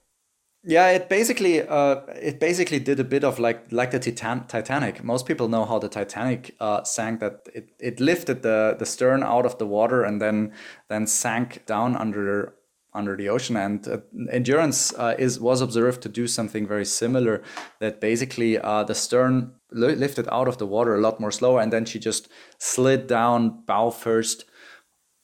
[0.64, 5.04] yeah, it basically uh, it basically did a bit of like like the Titan- Titanic.
[5.04, 7.20] Most people know how the Titanic uh, sank.
[7.20, 10.54] That it, it lifted the the stern out of the water and then
[10.90, 12.54] then sank down under
[12.94, 13.56] under the ocean.
[13.56, 14.00] And uh,
[14.32, 17.44] Endurance uh, is was observed to do something very similar.
[17.80, 21.62] That basically uh, the stern li- lifted out of the water a lot more slower,
[21.62, 24.46] and then she just slid down bow first,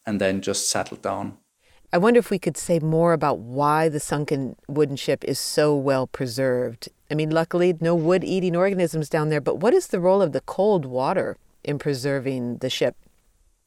[0.06, 1.38] and then just settled down.
[1.94, 5.76] I wonder if we could say more about why the sunken wooden ship is so
[5.76, 6.90] well preserved.
[7.12, 10.32] I mean, luckily, no wood eating organisms down there, but what is the role of
[10.32, 12.96] the cold water in preserving the ship?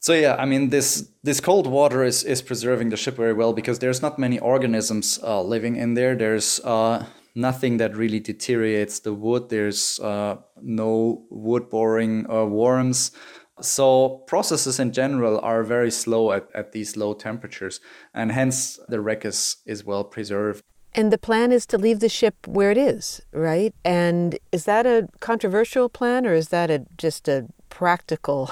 [0.01, 3.53] So yeah, I mean this this cold water is is preserving the ship very well
[3.53, 6.17] because there's not many organisms uh, living in there.
[6.17, 9.51] There's uh, nothing that really deteriorates the wood.
[9.51, 13.13] There's uh, no wood boring uh, worms.
[13.61, 17.81] So processes in general are very slow at, at these low temperatures,
[18.13, 20.63] and hence the wreck is, is well preserved.
[20.95, 23.75] And the plan is to leave the ship where it is, right?
[23.85, 28.51] And is that a controversial plan, or is that a just a practical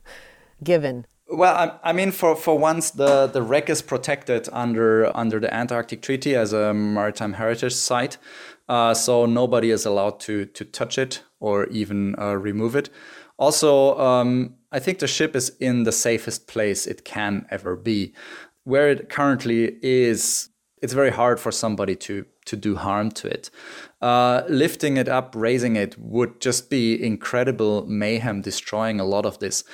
[0.62, 1.06] given?
[1.30, 5.52] Well, I, I, mean, for, for once, the, the wreck is protected under under the
[5.52, 8.16] Antarctic Treaty as a maritime heritage site,
[8.68, 12.90] uh, so nobody is allowed to to touch it or even uh, remove it.
[13.38, 18.14] Also, um, I think the ship is in the safest place it can ever be.
[18.64, 20.50] Where it currently is,
[20.82, 23.50] it's very hard for somebody to to do harm to it.
[24.00, 29.38] Uh, lifting it up, raising it would just be incredible mayhem, destroying a lot of
[29.38, 29.64] this.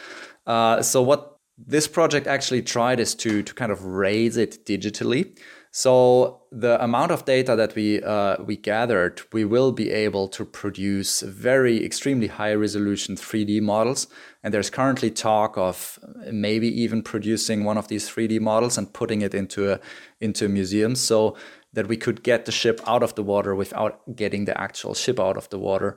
[0.47, 5.39] Uh, so what this project actually tried is to to kind of raise it digitally.
[5.77, 10.45] So the amount of data that we uh, we gathered, we will be able to
[10.45, 14.07] produce very extremely high resolution 3D models.
[14.45, 15.99] And there's currently talk of
[16.31, 19.81] maybe even producing one of these 3D models and putting it into a
[20.21, 21.37] into a museum, so
[21.73, 25.19] that we could get the ship out of the water without getting the actual ship
[25.19, 25.97] out of the water.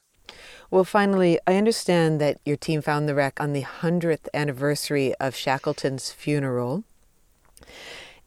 [0.72, 5.36] Well, finally, I understand that your team found the wreck on the 100th anniversary of
[5.36, 6.84] Shackleton's funeral.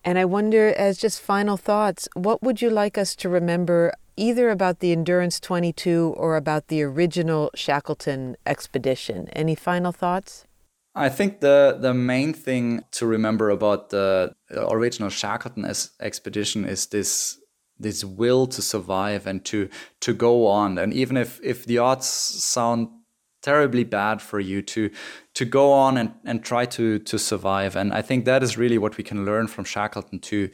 [0.04, 4.50] And I wonder, as just final thoughts, what would you like us to remember either
[4.50, 9.28] about the Endurance 22 or about the original Shackleton expedition?
[9.30, 10.44] Any final thoughts?
[10.94, 15.64] I think the the main thing to remember about the original Shackleton
[16.00, 17.38] expedition is this
[17.78, 19.68] this will to survive and to
[20.00, 20.78] to go on.
[20.78, 22.88] And even if if the odds sound
[23.42, 24.90] terribly bad for you to
[25.35, 27.76] to go on and, and try to to survive.
[27.76, 30.50] And I think that is really what we can learn from Shackleton to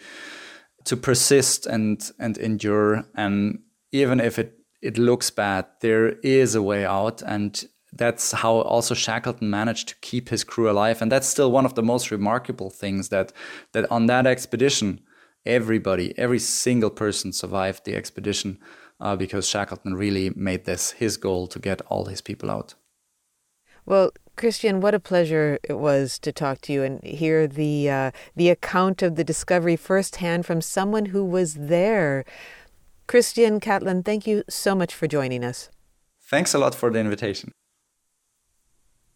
[0.85, 3.05] to persist and and endure.
[3.15, 3.61] And
[3.93, 7.23] even if it it looks bad, there is a way out.
[7.23, 11.01] And that's how also Shackleton managed to keep his crew alive.
[11.03, 13.33] And that's still one of the most remarkable things that
[13.73, 15.01] that on that expedition,
[15.45, 18.59] everybody, every single person survived the expedition
[19.01, 22.75] uh, because Shackleton really made this his goal to get all his people out.
[23.87, 28.11] Well, Christian, what a pleasure it was to talk to you and hear the uh,
[28.35, 32.25] the account of the discovery firsthand from someone who was there.
[33.07, 35.71] Christian Katlein, thank you so much for joining us.
[36.21, 37.53] Thanks a lot for the invitation.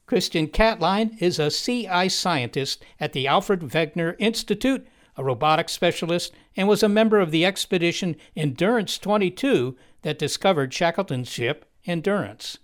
[0.07, 6.33] Christian Katlein is a sea ice scientist at the Alfred Wegener Institute, a robotics specialist,
[6.57, 12.59] and was a member of the expedition Endurance 22 that discovered Shackleton's ship Endurance.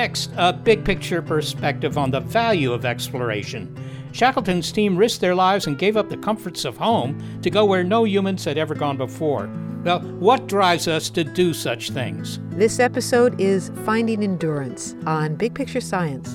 [0.00, 3.76] Next, a big picture perspective on the value of exploration.
[4.12, 7.84] Shackleton's team risked their lives and gave up the comforts of home to go where
[7.84, 9.50] no humans had ever gone before.
[9.84, 12.40] Well, what drives us to do such things?
[12.48, 16.34] This episode is Finding Endurance on Big Picture Science.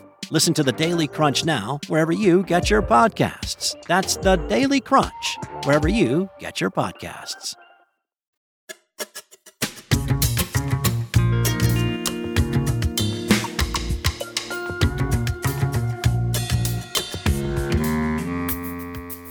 [0.33, 3.75] Listen to the Daily Crunch now, wherever you get your podcasts.
[3.85, 7.53] That's the Daily Crunch, wherever you get your podcasts.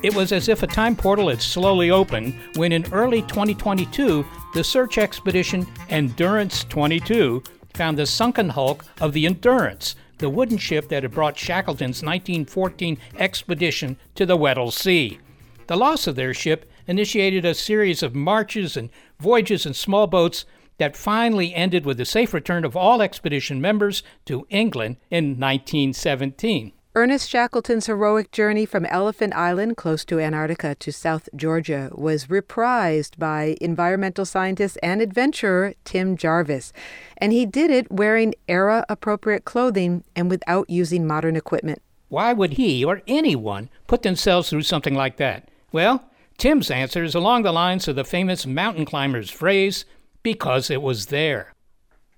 [0.03, 4.63] It was as if a time portal had slowly opened when in early 2022, the
[4.63, 7.43] search expedition Endurance 22
[7.73, 12.99] found the sunken hulk of the Endurance, the wooden ship that had brought Shackleton's 1914
[13.19, 15.19] expedition to the Weddell Sea.
[15.67, 20.45] The loss of their ship initiated a series of marches and voyages in small boats
[20.79, 26.73] that finally ended with the safe return of all expedition members to England in 1917.
[26.97, 33.17] Ernest Shackleton's heroic journey from Elephant Island, close to Antarctica, to South Georgia was reprised
[33.17, 36.73] by environmental scientist and adventurer Tim Jarvis.
[37.17, 41.81] And he did it wearing era appropriate clothing and without using modern equipment.
[42.09, 45.49] Why would he or anyone put themselves through something like that?
[45.71, 46.03] Well,
[46.39, 49.85] Tim's answer is along the lines of the famous mountain climber's phrase
[50.25, 51.53] because it was there.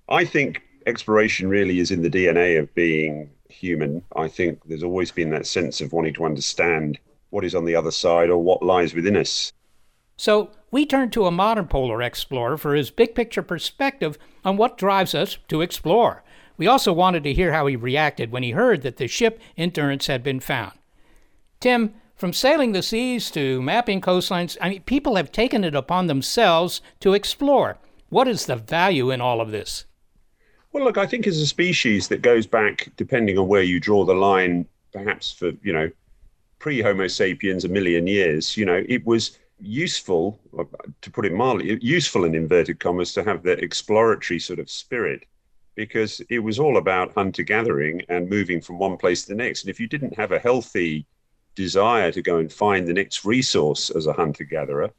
[0.09, 4.03] I think exploration really is in the DNA of being human.
[4.15, 6.99] I think there's always been that sense of wanting to understand
[7.29, 9.51] what is on the other side or what lies within us.
[10.17, 14.77] So we turn to a modern polar explorer for his big picture perspective on what
[14.77, 16.23] drives us to explore.
[16.57, 20.07] We also wanted to hear how he reacted when he heard that the ship Endurance
[20.07, 20.73] had been found.
[21.59, 26.07] Tim, from sailing the seas to mapping coastlines, I mean, people have taken it upon
[26.07, 27.77] themselves to explore.
[28.09, 29.85] What is the value in all of this?
[30.73, 34.05] Well, look, I think as a species that goes back, depending on where you draw
[34.05, 35.91] the line, perhaps for, you know,
[36.57, 40.63] pre Homo sapiens, a million years, you know, it was useful, uh,
[41.01, 45.25] to put it mildly, useful in inverted commas, to have the exploratory sort of spirit
[45.75, 49.63] because it was all about hunter gathering and moving from one place to the next.
[49.63, 51.05] And if you didn't have a healthy
[51.53, 54.89] desire to go and find the next resource as a hunter gatherer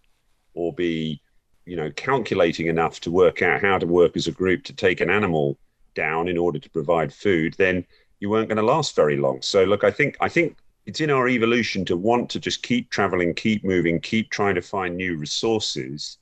[0.55, 1.20] or be
[1.66, 5.01] you know calculating enough to work out how to work as a group to take
[5.01, 5.59] an animal
[5.95, 7.84] down in order to provide food, then
[8.20, 9.42] you weren't going to last very long.
[9.42, 12.90] So look, I think I think it's in our evolution to want to just keep
[12.90, 16.18] traveling, keep moving, keep trying to find new resources,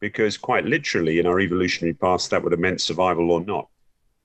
[0.00, 3.68] because quite literally in our evolutionary past that would have meant survival or not.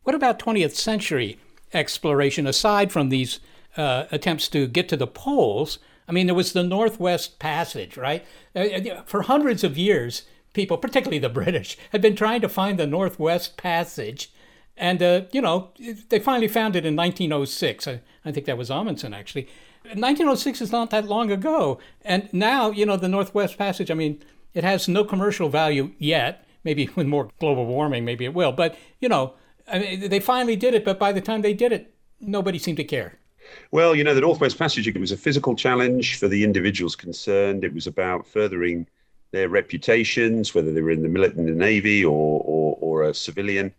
[0.03, 1.37] What about 20th century
[1.73, 3.39] exploration aside from these
[3.77, 5.79] uh, attempts to get to the poles?
[6.07, 8.25] I mean, there was the Northwest Passage, right?
[8.55, 10.23] Uh, uh for hundreds of years,
[10.53, 14.31] people, particularly the British, had been trying to find the Northwest Passage
[14.81, 15.69] and, uh, you know,
[16.09, 17.87] they finally found it in 1906.
[17.87, 19.47] I, I think that was Amundsen, actually.
[19.83, 21.77] 1906 is not that long ago.
[22.03, 24.23] And now, you know, the Northwest Passage, I mean,
[24.55, 26.43] it has no commercial value yet.
[26.63, 28.51] Maybe with more global warming, maybe it will.
[28.51, 29.35] But, you know,
[29.71, 30.83] I mean, they finally did it.
[30.83, 33.19] But by the time they did it, nobody seemed to care.
[33.69, 37.63] Well, you know, the Northwest Passage, it was a physical challenge for the individuals concerned.
[37.63, 38.87] It was about furthering
[39.29, 43.13] their reputations, whether they were in the military, in the navy, or, or, or a
[43.13, 43.71] civilian.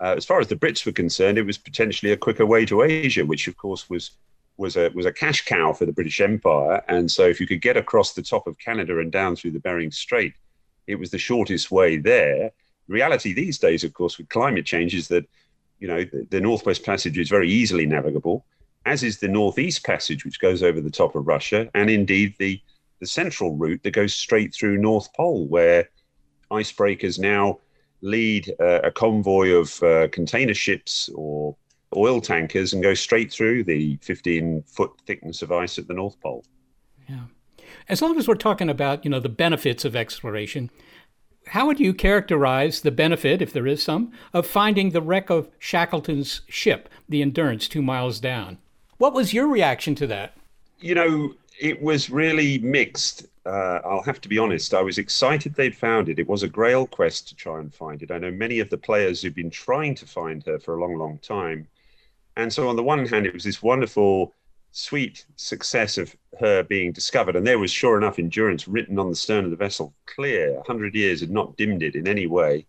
[0.00, 2.82] Uh, as far as the Brits were concerned, it was potentially a quicker way to
[2.82, 4.12] Asia, which of course was
[4.56, 6.82] was a was a cash cow for the British Empire.
[6.88, 9.60] And so, if you could get across the top of Canada and down through the
[9.60, 10.34] Bering Strait,
[10.86, 12.50] it was the shortest way there.
[12.88, 15.24] reality these days, of course, with climate change is that,
[15.78, 18.44] you know, the, the Northwest Passage is very easily navigable,
[18.86, 22.60] as is the Northeast Passage, which goes over the top of Russia, and indeed the,
[23.00, 25.88] the central route that goes straight through North Pole, where
[26.50, 27.58] icebreakers now
[28.02, 31.56] lead uh, a convoy of uh, container ships or
[31.96, 36.20] oil tankers and go straight through the 15 foot thickness of ice at the North
[36.20, 36.44] Pole.
[37.08, 37.24] Yeah.
[37.88, 40.70] As long as we're talking about, you know, the benefits of exploration,
[41.48, 45.48] how would you characterize the benefit, if there is some, of finding the wreck of
[45.58, 48.58] Shackleton's ship, the Endurance, two miles down?
[48.98, 50.36] What was your reaction to that?
[50.78, 53.26] You know, it was really mixed.
[53.46, 54.74] Uh, I'll have to be honest.
[54.74, 56.18] I was excited they'd found it.
[56.18, 58.10] It was a grail quest to try and find it.
[58.10, 60.96] I know many of the players who've been trying to find her for a long,
[60.96, 61.66] long time.
[62.36, 64.34] And so, on the one hand, it was this wonderful,
[64.72, 67.34] sweet success of her being discovered.
[67.34, 70.58] And there was, sure enough, endurance written on the stern of the vessel, clear.
[70.58, 72.66] A hundred years had not dimmed it in any way.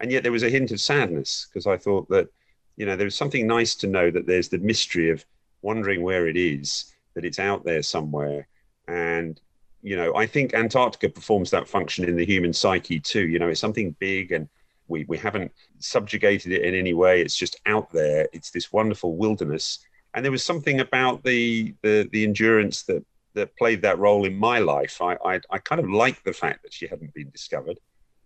[0.00, 2.28] And yet there was a hint of sadness because I thought that,
[2.76, 5.24] you know, there was something nice to know that there's the mystery of
[5.62, 8.46] wondering where it is, that it's out there somewhere.
[8.86, 9.40] And,
[9.84, 13.28] you know, I think Antarctica performs that function in the human psyche too.
[13.28, 14.48] You know, it's something big and
[14.88, 17.20] we, we haven't subjugated it in any way.
[17.20, 18.26] It's just out there.
[18.32, 19.80] It's this wonderful wilderness.
[20.14, 23.04] And there was something about the the, the endurance that
[23.34, 25.02] that played that role in my life.
[25.02, 27.78] I, I, I kind of like the fact that she hadn't been discovered.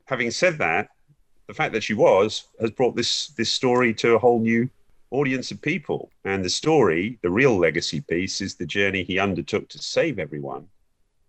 [0.04, 0.88] Having said that,
[1.48, 4.70] the fact that she was has brought this this story to a whole new
[5.10, 6.12] audience of people.
[6.24, 10.68] And the story, the real legacy piece, is the journey he undertook to save everyone.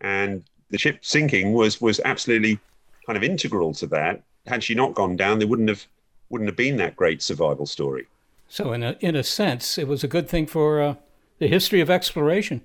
[0.02, 2.60] And the ship sinking was was absolutely
[3.06, 4.22] kind of integral to that.
[4.46, 5.86] Had she not gone down, there wouldn't have
[6.30, 8.06] wouldn't have been that great survival story.
[8.48, 10.96] So, in a in a sense, it was a good thing for uh,
[11.40, 12.62] the history of exploration.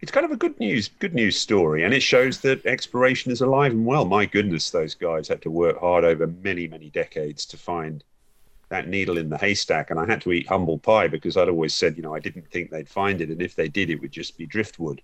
[0.00, 3.40] It's kind of a good news good news story, and it shows that exploration is
[3.40, 4.04] alive and well.
[4.04, 8.04] My goodness, those guys had to work hard over many many decades to find
[8.68, 11.74] that needle in the haystack, and I had to eat humble pie because I'd always
[11.74, 14.12] said, you know, I didn't think they'd find it, and if they did, it would
[14.12, 15.00] just be driftwood.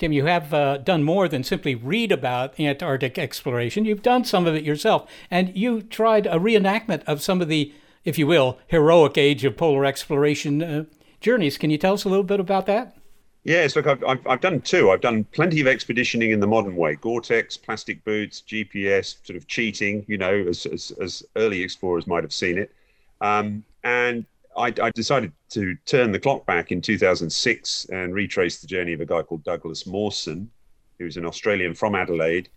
[0.00, 3.84] Tim, you have uh, done more than simply read about Antarctic exploration.
[3.84, 7.74] You've done some of it yourself, and you tried a reenactment of some of the,
[8.02, 10.84] if you will, heroic age of polar exploration uh,
[11.20, 11.58] journeys.
[11.58, 12.96] Can you tell us a little bit about that?
[13.44, 14.90] Yes, look, I've, I've, I've, done two.
[14.90, 19.48] I've done plenty of expeditioning in the modern way Gore-Tex, plastic boots, GPS, sort of
[19.48, 22.72] cheating, you know, as, as, as early explorers might have seen it.
[23.20, 24.24] Um, and
[24.56, 29.00] I, I, decided to turn the clock back in 2006 and retrace the journey of
[29.00, 30.50] a guy called Douglas Mawson,
[30.98, 32.48] who's an Australian from Adelaide,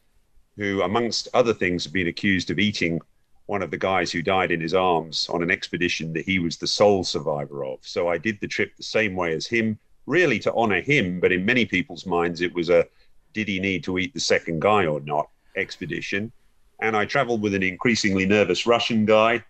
[0.57, 2.99] who, amongst other things, had been accused of eating
[3.45, 6.57] one of the guys who died in his arms on an expedition that he was
[6.57, 7.79] the sole survivor of.
[7.81, 11.31] So I did the trip the same way as him, really to honor him, but
[11.31, 12.87] in many people's minds, it was a
[13.33, 16.31] did he need to eat the second guy or not expedition.
[16.79, 19.43] And I traveled with an increasingly nervous Russian guy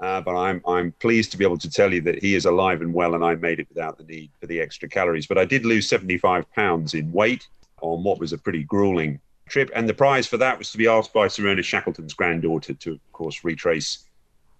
[0.00, 2.80] uh, but I'm I'm pleased to be able to tell you that he is alive
[2.80, 5.26] and well, and I made it without the need for the extra calories.
[5.26, 7.46] But I did lose 75 pounds in weight
[7.82, 10.86] on what was a pretty grueling trip, and the prize for that was to be
[10.86, 14.06] asked by Ernest Shackleton's granddaughter to, of course, retrace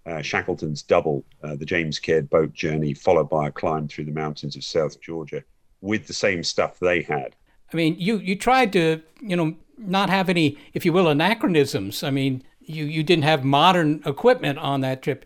[0.07, 4.13] uh, Shackleton's double, uh, the James Caird boat journey, followed by a climb through the
[4.13, 5.43] mountains of South Georgia,
[5.81, 7.37] with the same stuff they had.
[7.73, 12.03] I mean, you you tried to you know not have any, if you will, anachronisms.
[12.03, 15.25] I mean, you you didn't have modern equipment on that trip.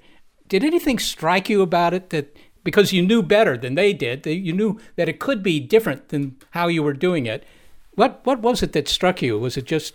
[0.48, 4.34] Did anything strike you about it that because you knew better than they did, that
[4.34, 7.44] you knew that it could be different than how you were doing it?
[7.94, 9.38] What what was it that struck you?
[9.38, 9.94] Was it just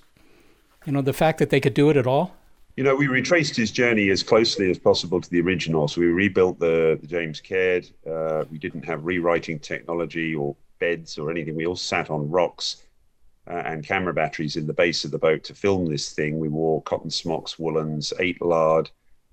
[0.86, 2.36] you know the fact that they could do it at all?
[2.76, 5.90] You know, we retraced his journey as closely as possible to the original.
[5.90, 7.90] So we rebuilt the, the James Caird.
[8.10, 11.56] Uh, we didn't have rewriting technology or beds or anything.
[11.56, 12.84] We all sat on rocks
[13.48, 16.40] uh, and camera batteries in the base of the boat to film this thing.
[16.40, 18.90] We wore cotton smocks, woolens, ate lard,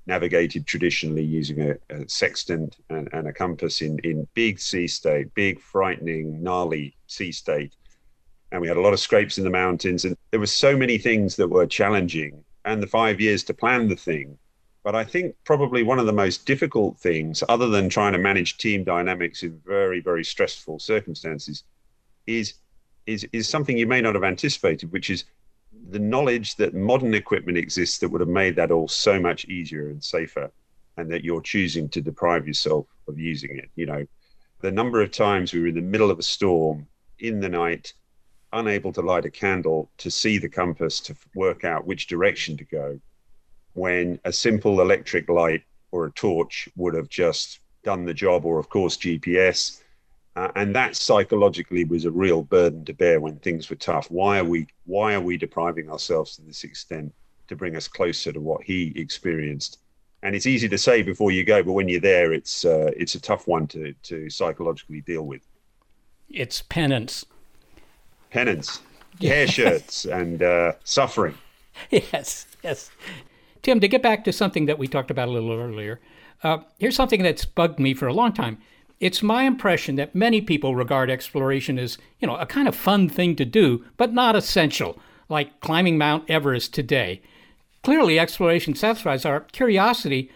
[0.07, 5.35] navigated traditionally using a, a sextant and, and, a compass in, in big sea state,
[5.35, 7.75] big, frightening, gnarly sea state.
[8.53, 10.05] And we had a lot of scrapes in the mountains.
[10.05, 12.45] And there were so many things that were challenging.
[12.65, 14.39] And the five years to plan the thing.
[14.85, 18.57] But I think probably one of the most difficult things, other than trying to manage
[18.57, 21.65] team dynamics in very, very stressful circumstances,
[22.27, 22.55] is
[23.07, 25.25] is is something you may not have anticipated, which is
[25.91, 29.89] the knowledge that modern equipment exists that would have made that all so much easier
[29.89, 30.51] and safer,
[30.97, 33.71] and that you're choosing to deprive yourself of using it.
[33.77, 34.07] You know,
[34.61, 36.87] the number of times we were in the middle of a storm
[37.19, 37.93] in the night,
[38.53, 42.65] unable to light a candle to see the compass to work out which direction to
[42.65, 42.99] go,
[43.75, 45.63] when a simple electric light
[45.93, 49.83] or a torch would have just done the job, or of course GPS
[50.37, 54.11] uh, and that psychologically was a real burden to bear when things were tough.
[54.11, 57.13] Why are we why are we depriving ourselves to this extent
[57.49, 59.79] to bring us closer to what he experienced.
[60.23, 63.15] And it's easy to say before you go, but when you're there, it's uh, it's
[63.15, 65.47] a tough one to to psychologically deal with.
[66.29, 67.25] It's penance.
[68.31, 68.81] Penance,
[69.21, 71.37] hair shirts, and uh, suffering.
[71.91, 72.91] Yes, yes.
[73.63, 76.01] Tim, to get back to something that we talked about a little earlier,
[76.43, 78.59] uh, here's something that's bugged me for a long time.
[78.99, 83.09] It's my impression that many people regard exploration as, you know, a kind of fun
[83.09, 87.21] thing to do, but not essential, like climbing Mount Everest today.
[87.83, 90.31] Clearly, exploration satisfies our curiosity.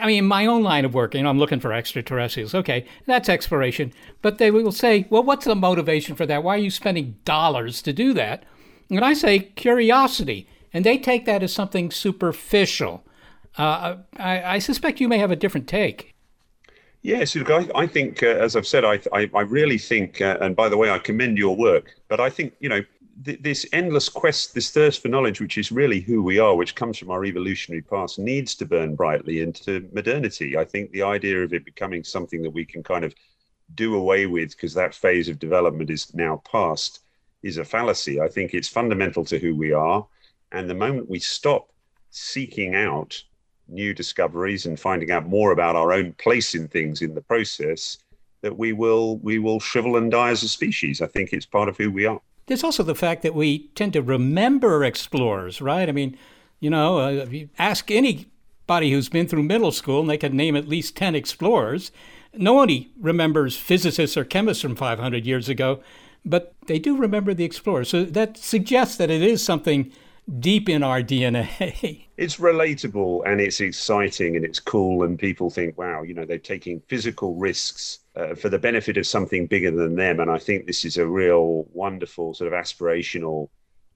[0.00, 2.54] I mean, in my own line of work, you know, I'm looking for extraterrestrials.
[2.54, 3.92] Okay, that's exploration.
[4.22, 6.42] But they will say, well, what's the motivation for that?
[6.42, 8.44] Why are you spending dollars to do that?
[8.90, 10.48] And I say curiosity.
[10.72, 13.04] And they take that as something superficial.
[13.56, 16.14] Uh, I, I suspect you may have a different take.
[17.06, 20.38] Yes, look, I, I think, uh, as I've said, I, I, I really think, uh,
[20.40, 22.84] and by the way, I commend your work, but I think, you know,
[23.24, 26.74] th- this endless quest, this thirst for knowledge, which is really who we are, which
[26.74, 30.56] comes from our evolutionary past, needs to burn brightly into modernity.
[30.56, 33.14] I think the idea of it becoming something that we can kind of
[33.76, 37.02] do away with because that phase of development is now past
[37.44, 38.20] is a fallacy.
[38.20, 40.04] I think it's fundamental to who we are.
[40.50, 41.70] And the moment we stop
[42.10, 43.22] seeking out
[43.68, 47.98] new discoveries and finding out more about our own place in things in the process
[48.42, 51.00] that we will we will shrivel and die as a species.
[51.00, 52.20] I think it's part of who we are.
[52.46, 55.88] There's also the fact that we tend to remember explorers right?
[55.88, 56.16] I mean
[56.60, 60.36] you know uh, if you ask anybody who's been through middle school and they can
[60.36, 61.92] name at least 10 explorers
[62.34, 65.80] nobody remembers physicists or chemists from 500 years ago
[66.26, 67.88] but they do remember the explorers.
[67.88, 69.92] So that suggests that it is something
[70.40, 72.02] deep in our DNA.
[72.16, 76.38] It's relatable and it's exciting and it's cool, and people think, wow, you know, they're
[76.38, 80.20] taking physical risks uh, for the benefit of something bigger than them.
[80.20, 83.50] And I think this is a real wonderful sort of aspirational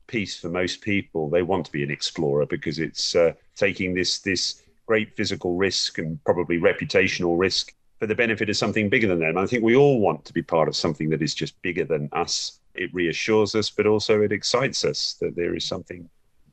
[0.07, 1.31] piece for most people.
[1.31, 5.99] They want to be an explorer because it's uh, taking this this great physical risk
[5.99, 9.39] and probably reputational risk for the benefit of something bigger than them.
[9.39, 12.09] I think we all want to be part of something that is just bigger than
[12.12, 12.59] us.
[12.74, 16.09] It reassures us, but also it excites us that there is something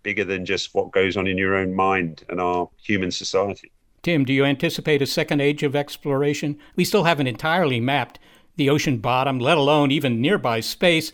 [0.07, 3.69] bigger than just what goes on in your own mind and our human society.
[4.03, 6.57] Tim, do you anticipate a second age of exploration?
[6.77, 8.17] We still haven't entirely mapped
[8.55, 11.11] the ocean bottom, let alone even nearby space.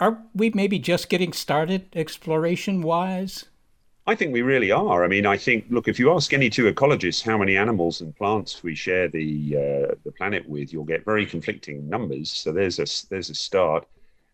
[0.00, 3.46] Are we maybe just getting started exploration wise?
[4.06, 5.02] I think we really are.
[5.02, 8.14] I mean, I think, look, if you ask any two ecologists how many animals and
[8.14, 12.30] plants we share the uh, the planet with, you'll get very conflicting numbers.
[12.30, 13.88] So there's a there's a start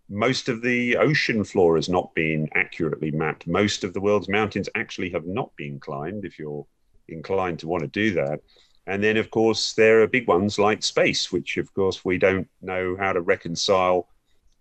[0.09, 3.46] most of the ocean floor has not been accurately mapped.
[3.46, 6.66] Most of the world's mountains actually have not been climbed, if you're
[7.09, 8.40] inclined to want to do that.
[8.86, 12.48] And then, of course, there are big ones like space, which, of course, we don't
[12.61, 14.09] know how to reconcile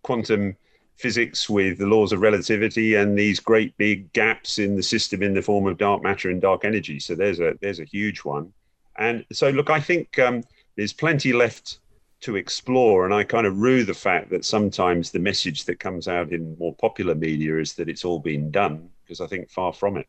[0.03, 0.55] quantum
[0.97, 5.33] physics with the laws of relativity and these great big gaps in the system in
[5.33, 6.99] the form of dark matter and dark energy.
[6.99, 8.53] So there's a there's a huge one.
[8.97, 10.43] And so, look, I think um,
[10.77, 11.79] there's plenty left
[12.22, 13.05] to explore.
[13.05, 16.57] And I kind of rue the fact that sometimes the message that comes out in
[16.57, 20.07] more popular media is that it's all been done, because I think far from it.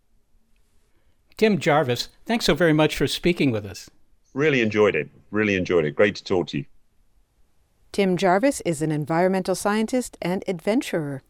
[1.36, 3.90] Tim Jarvis, thanks so very much for speaking with us.
[4.34, 5.08] Really enjoyed it.
[5.30, 5.96] Really enjoyed it.
[5.96, 6.64] Great to talk to you.
[7.90, 11.22] Tim Jarvis is an environmental scientist and adventurer.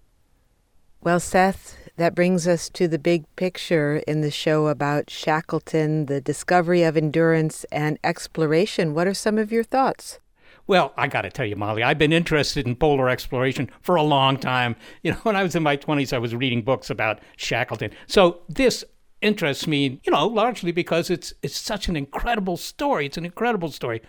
[1.01, 6.21] Well, Seth, that brings us to the big picture in the show about Shackleton, the
[6.21, 8.95] discovery of endurance and exploration.
[8.95, 10.21] What are some of your thoughts?
[10.67, 14.03] Well, I got to tell you, Molly, I've been interested in polar exploration for a
[14.03, 14.77] long time.
[15.03, 17.91] You know, when I was in my 20s, I was reading books about Shackleton.
[18.07, 18.85] So this
[19.21, 23.07] interests me, you know, largely because it's it's such an incredible story.
[23.07, 24.03] It's an incredible story.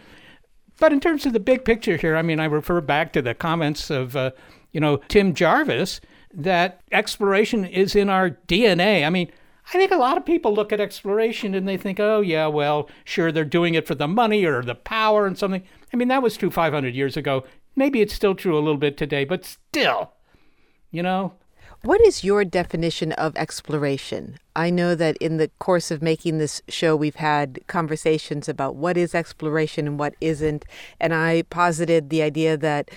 [0.79, 3.35] But in terms of the big picture here, I mean, I refer back to the
[3.35, 4.31] comments of, uh,
[4.71, 6.01] you know, Tim Jarvis
[6.33, 9.05] that exploration is in our DNA.
[9.05, 9.31] I mean,
[9.73, 12.89] I think a lot of people look at exploration and they think, oh, yeah, well,
[13.05, 15.63] sure, they're doing it for the money or the power and something.
[15.91, 17.43] I mean, that was true 500 years ago.
[17.75, 20.11] Maybe it's still true a little bit today, but still,
[20.91, 21.33] you know.
[21.81, 24.37] What is your definition of exploration?
[24.55, 28.95] I know that in the course of making this show, we've had conversations about what
[28.95, 30.65] is exploration and what isn't.
[30.99, 32.91] And I posited the idea that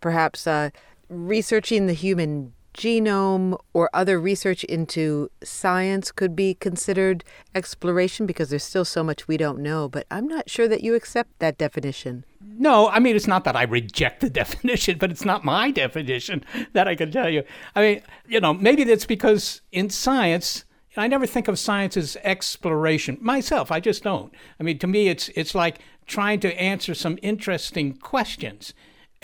[0.00, 0.70] perhaps uh,
[1.08, 8.64] researching the human genome or other research into science could be considered exploration because there's
[8.64, 9.88] still so much we don't know.
[9.88, 12.24] But I'm not sure that you accept that definition.
[12.40, 16.44] No, I mean, it's not that I reject the definition, but it's not my definition
[16.72, 17.44] that I can tell you.
[17.74, 20.64] I mean, you know, maybe that's because in science,
[20.96, 23.72] I never think of science as exploration myself.
[23.72, 24.32] I just don't.
[24.60, 28.74] I mean, to me, it's it's like trying to answer some interesting questions.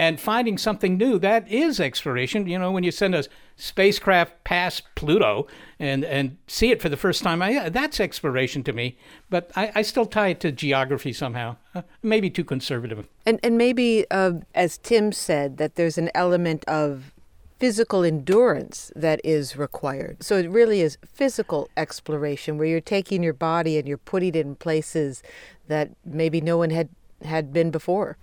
[0.01, 2.47] And finding something new that is exploration.
[2.47, 3.25] You know when you send a
[3.57, 5.47] spacecraft past pluto
[5.79, 8.97] and and see it for the first time I, that's exploration to me.
[9.29, 11.57] But I, I still tie it to geography somehow.
[11.75, 13.07] Uh, maybe too conservative.
[13.27, 17.13] And and maybe uh, as tim said that there's an element of
[17.59, 20.23] physical endurance that is required.
[20.23, 24.47] So it really is physical exploration where you're taking your body and you're putting it
[24.47, 25.23] in places
[25.69, 26.89] that maybe no one had
[27.23, 28.17] had been before.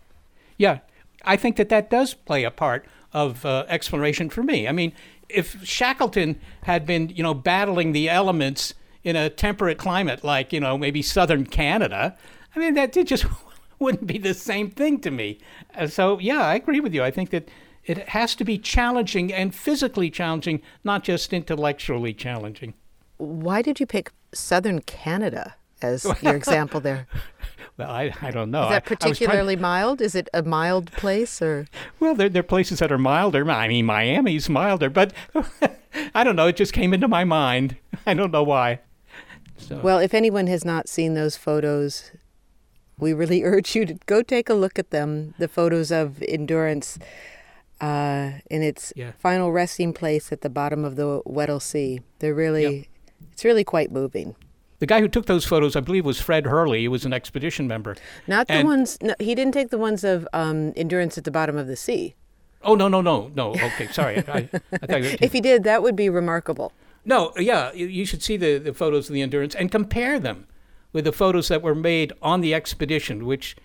[0.58, 0.80] Yeah,
[1.24, 4.68] I think that that does play a part of uh, exploration for me.
[4.68, 4.94] I mean,
[5.30, 10.60] if Shackleton had been, you know, battling the elements in a temperate climate like, you
[10.60, 12.18] know, maybe southern Canada,
[12.56, 13.26] I mean, that just
[13.80, 15.40] wouldn't be the same thing to me.
[15.76, 17.04] Uh, so, yeah, I agree with you.
[17.04, 17.50] I think that
[17.84, 22.74] it has to be challenging and physically challenging, not just intellectually challenging.
[23.18, 27.08] Why did you pick southern Canada as your example there?
[27.78, 28.64] Well, I, I don't know.
[28.64, 29.62] Is that particularly to...
[29.62, 30.02] mild?
[30.02, 31.68] Is it a mild place or?
[32.00, 33.50] Well, there, there are places that are milder.
[33.50, 35.14] I mean, Miami's milder, but
[36.16, 36.48] I don't know.
[36.48, 37.78] It just came into my mind.
[38.08, 38.80] I don't know why.
[39.58, 39.80] So.
[39.80, 42.12] Well, if anyone has not seen those photos,
[42.98, 45.36] we really urge you to go take a look at them.
[45.38, 46.98] The photos of endurance
[47.80, 49.12] uh, in its yeah.
[49.20, 52.02] final resting place at the bottom of the Weddell Sea.
[52.18, 52.86] They're really, yep.
[53.32, 54.36] it's really quite moving.
[54.80, 56.82] The guy who took those photos, I believe, was Fred Hurley.
[56.82, 57.96] He was an expedition member.
[58.28, 58.98] Not the and, ones.
[59.02, 62.16] No, he didn't take the ones of um, endurance at the bottom of the sea.
[62.64, 63.52] Oh no no no no.
[63.52, 64.18] Okay, sorry.
[64.28, 66.74] I, I if he did, that would be remarkable.
[67.06, 70.46] No, yeah, you should see the, the photos of the endurance and compare them
[70.92, 73.56] with the photos that were made on the expedition, which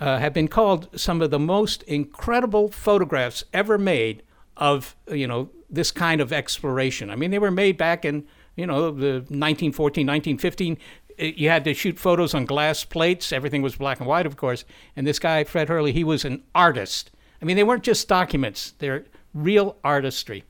[0.00, 4.22] uh, have been called some of the most incredible photographs ever made
[4.56, 7.10] of you know this kind of exploration.
[7.10, 8.26] I mean, they were made back in
[8.58, 10.76] you know the 1914, 1915.
[11.18, 13.32] Eh, you had to shoot photos on glass plates.
[13.32, 14.64] Everything was black and white, of course.
[14.96, 17.10] And this guy, Fred Hurley, he was an artist.
[17.40, 20.44] I mean, they weren't just documents; they're real artistry.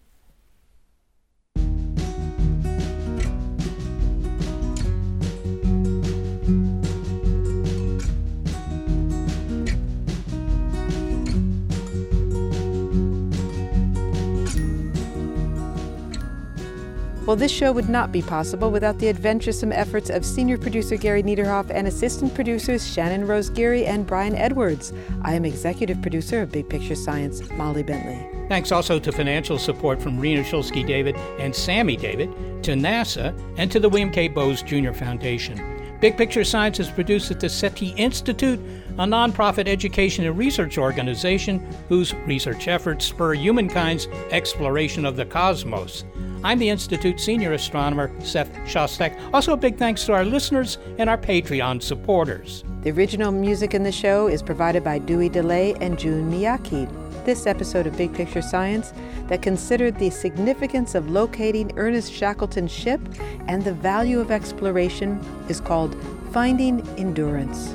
[17.29, 21.22] Well, this show would not be possible without the adventuresome efforts of senior producer Gary
[21.22, 24.95] Niederhoff and assistant producers Shannon Rose Geary and Brian Edwards.
[25.20, 28.26] I am executive producer of Big Picture Science, Molly Bentley.
[28.49, 32.31] Thanks also to financial support from Rena Shulsky David and Sammy David,
[32.62, 34.29] to NASA, and to the William K.
[34.29, 34.93] Bowes Jr.
[34.93, 35.99] Foundation.
[36.01, 38.59] Big Picture Science is produced at the SETI Institute,
[38.93, 41.59] a nonprofit education and research organization
[41.91, 46.05] whose research efforts spur humankind's exploration of the cosmos.
[46.45, 49.18] I'm the Institute's senior astronomer, Seth Shostak.
[49.34, 52.62] Also, a big thanks to our listeners and our Patreon supporters.
[52.82, 56.89] The original music in the show is provided by Dewey Dellay and Jun Miyake.
[57.24, 58.93] This episode of Big Picture Science
[59.26, 63.01] that considered the significance of locating Ernest Shackleton's ship
[63.49, 65.97] and the value of exploration is called
[66.32, 67.74] Finding Endurance.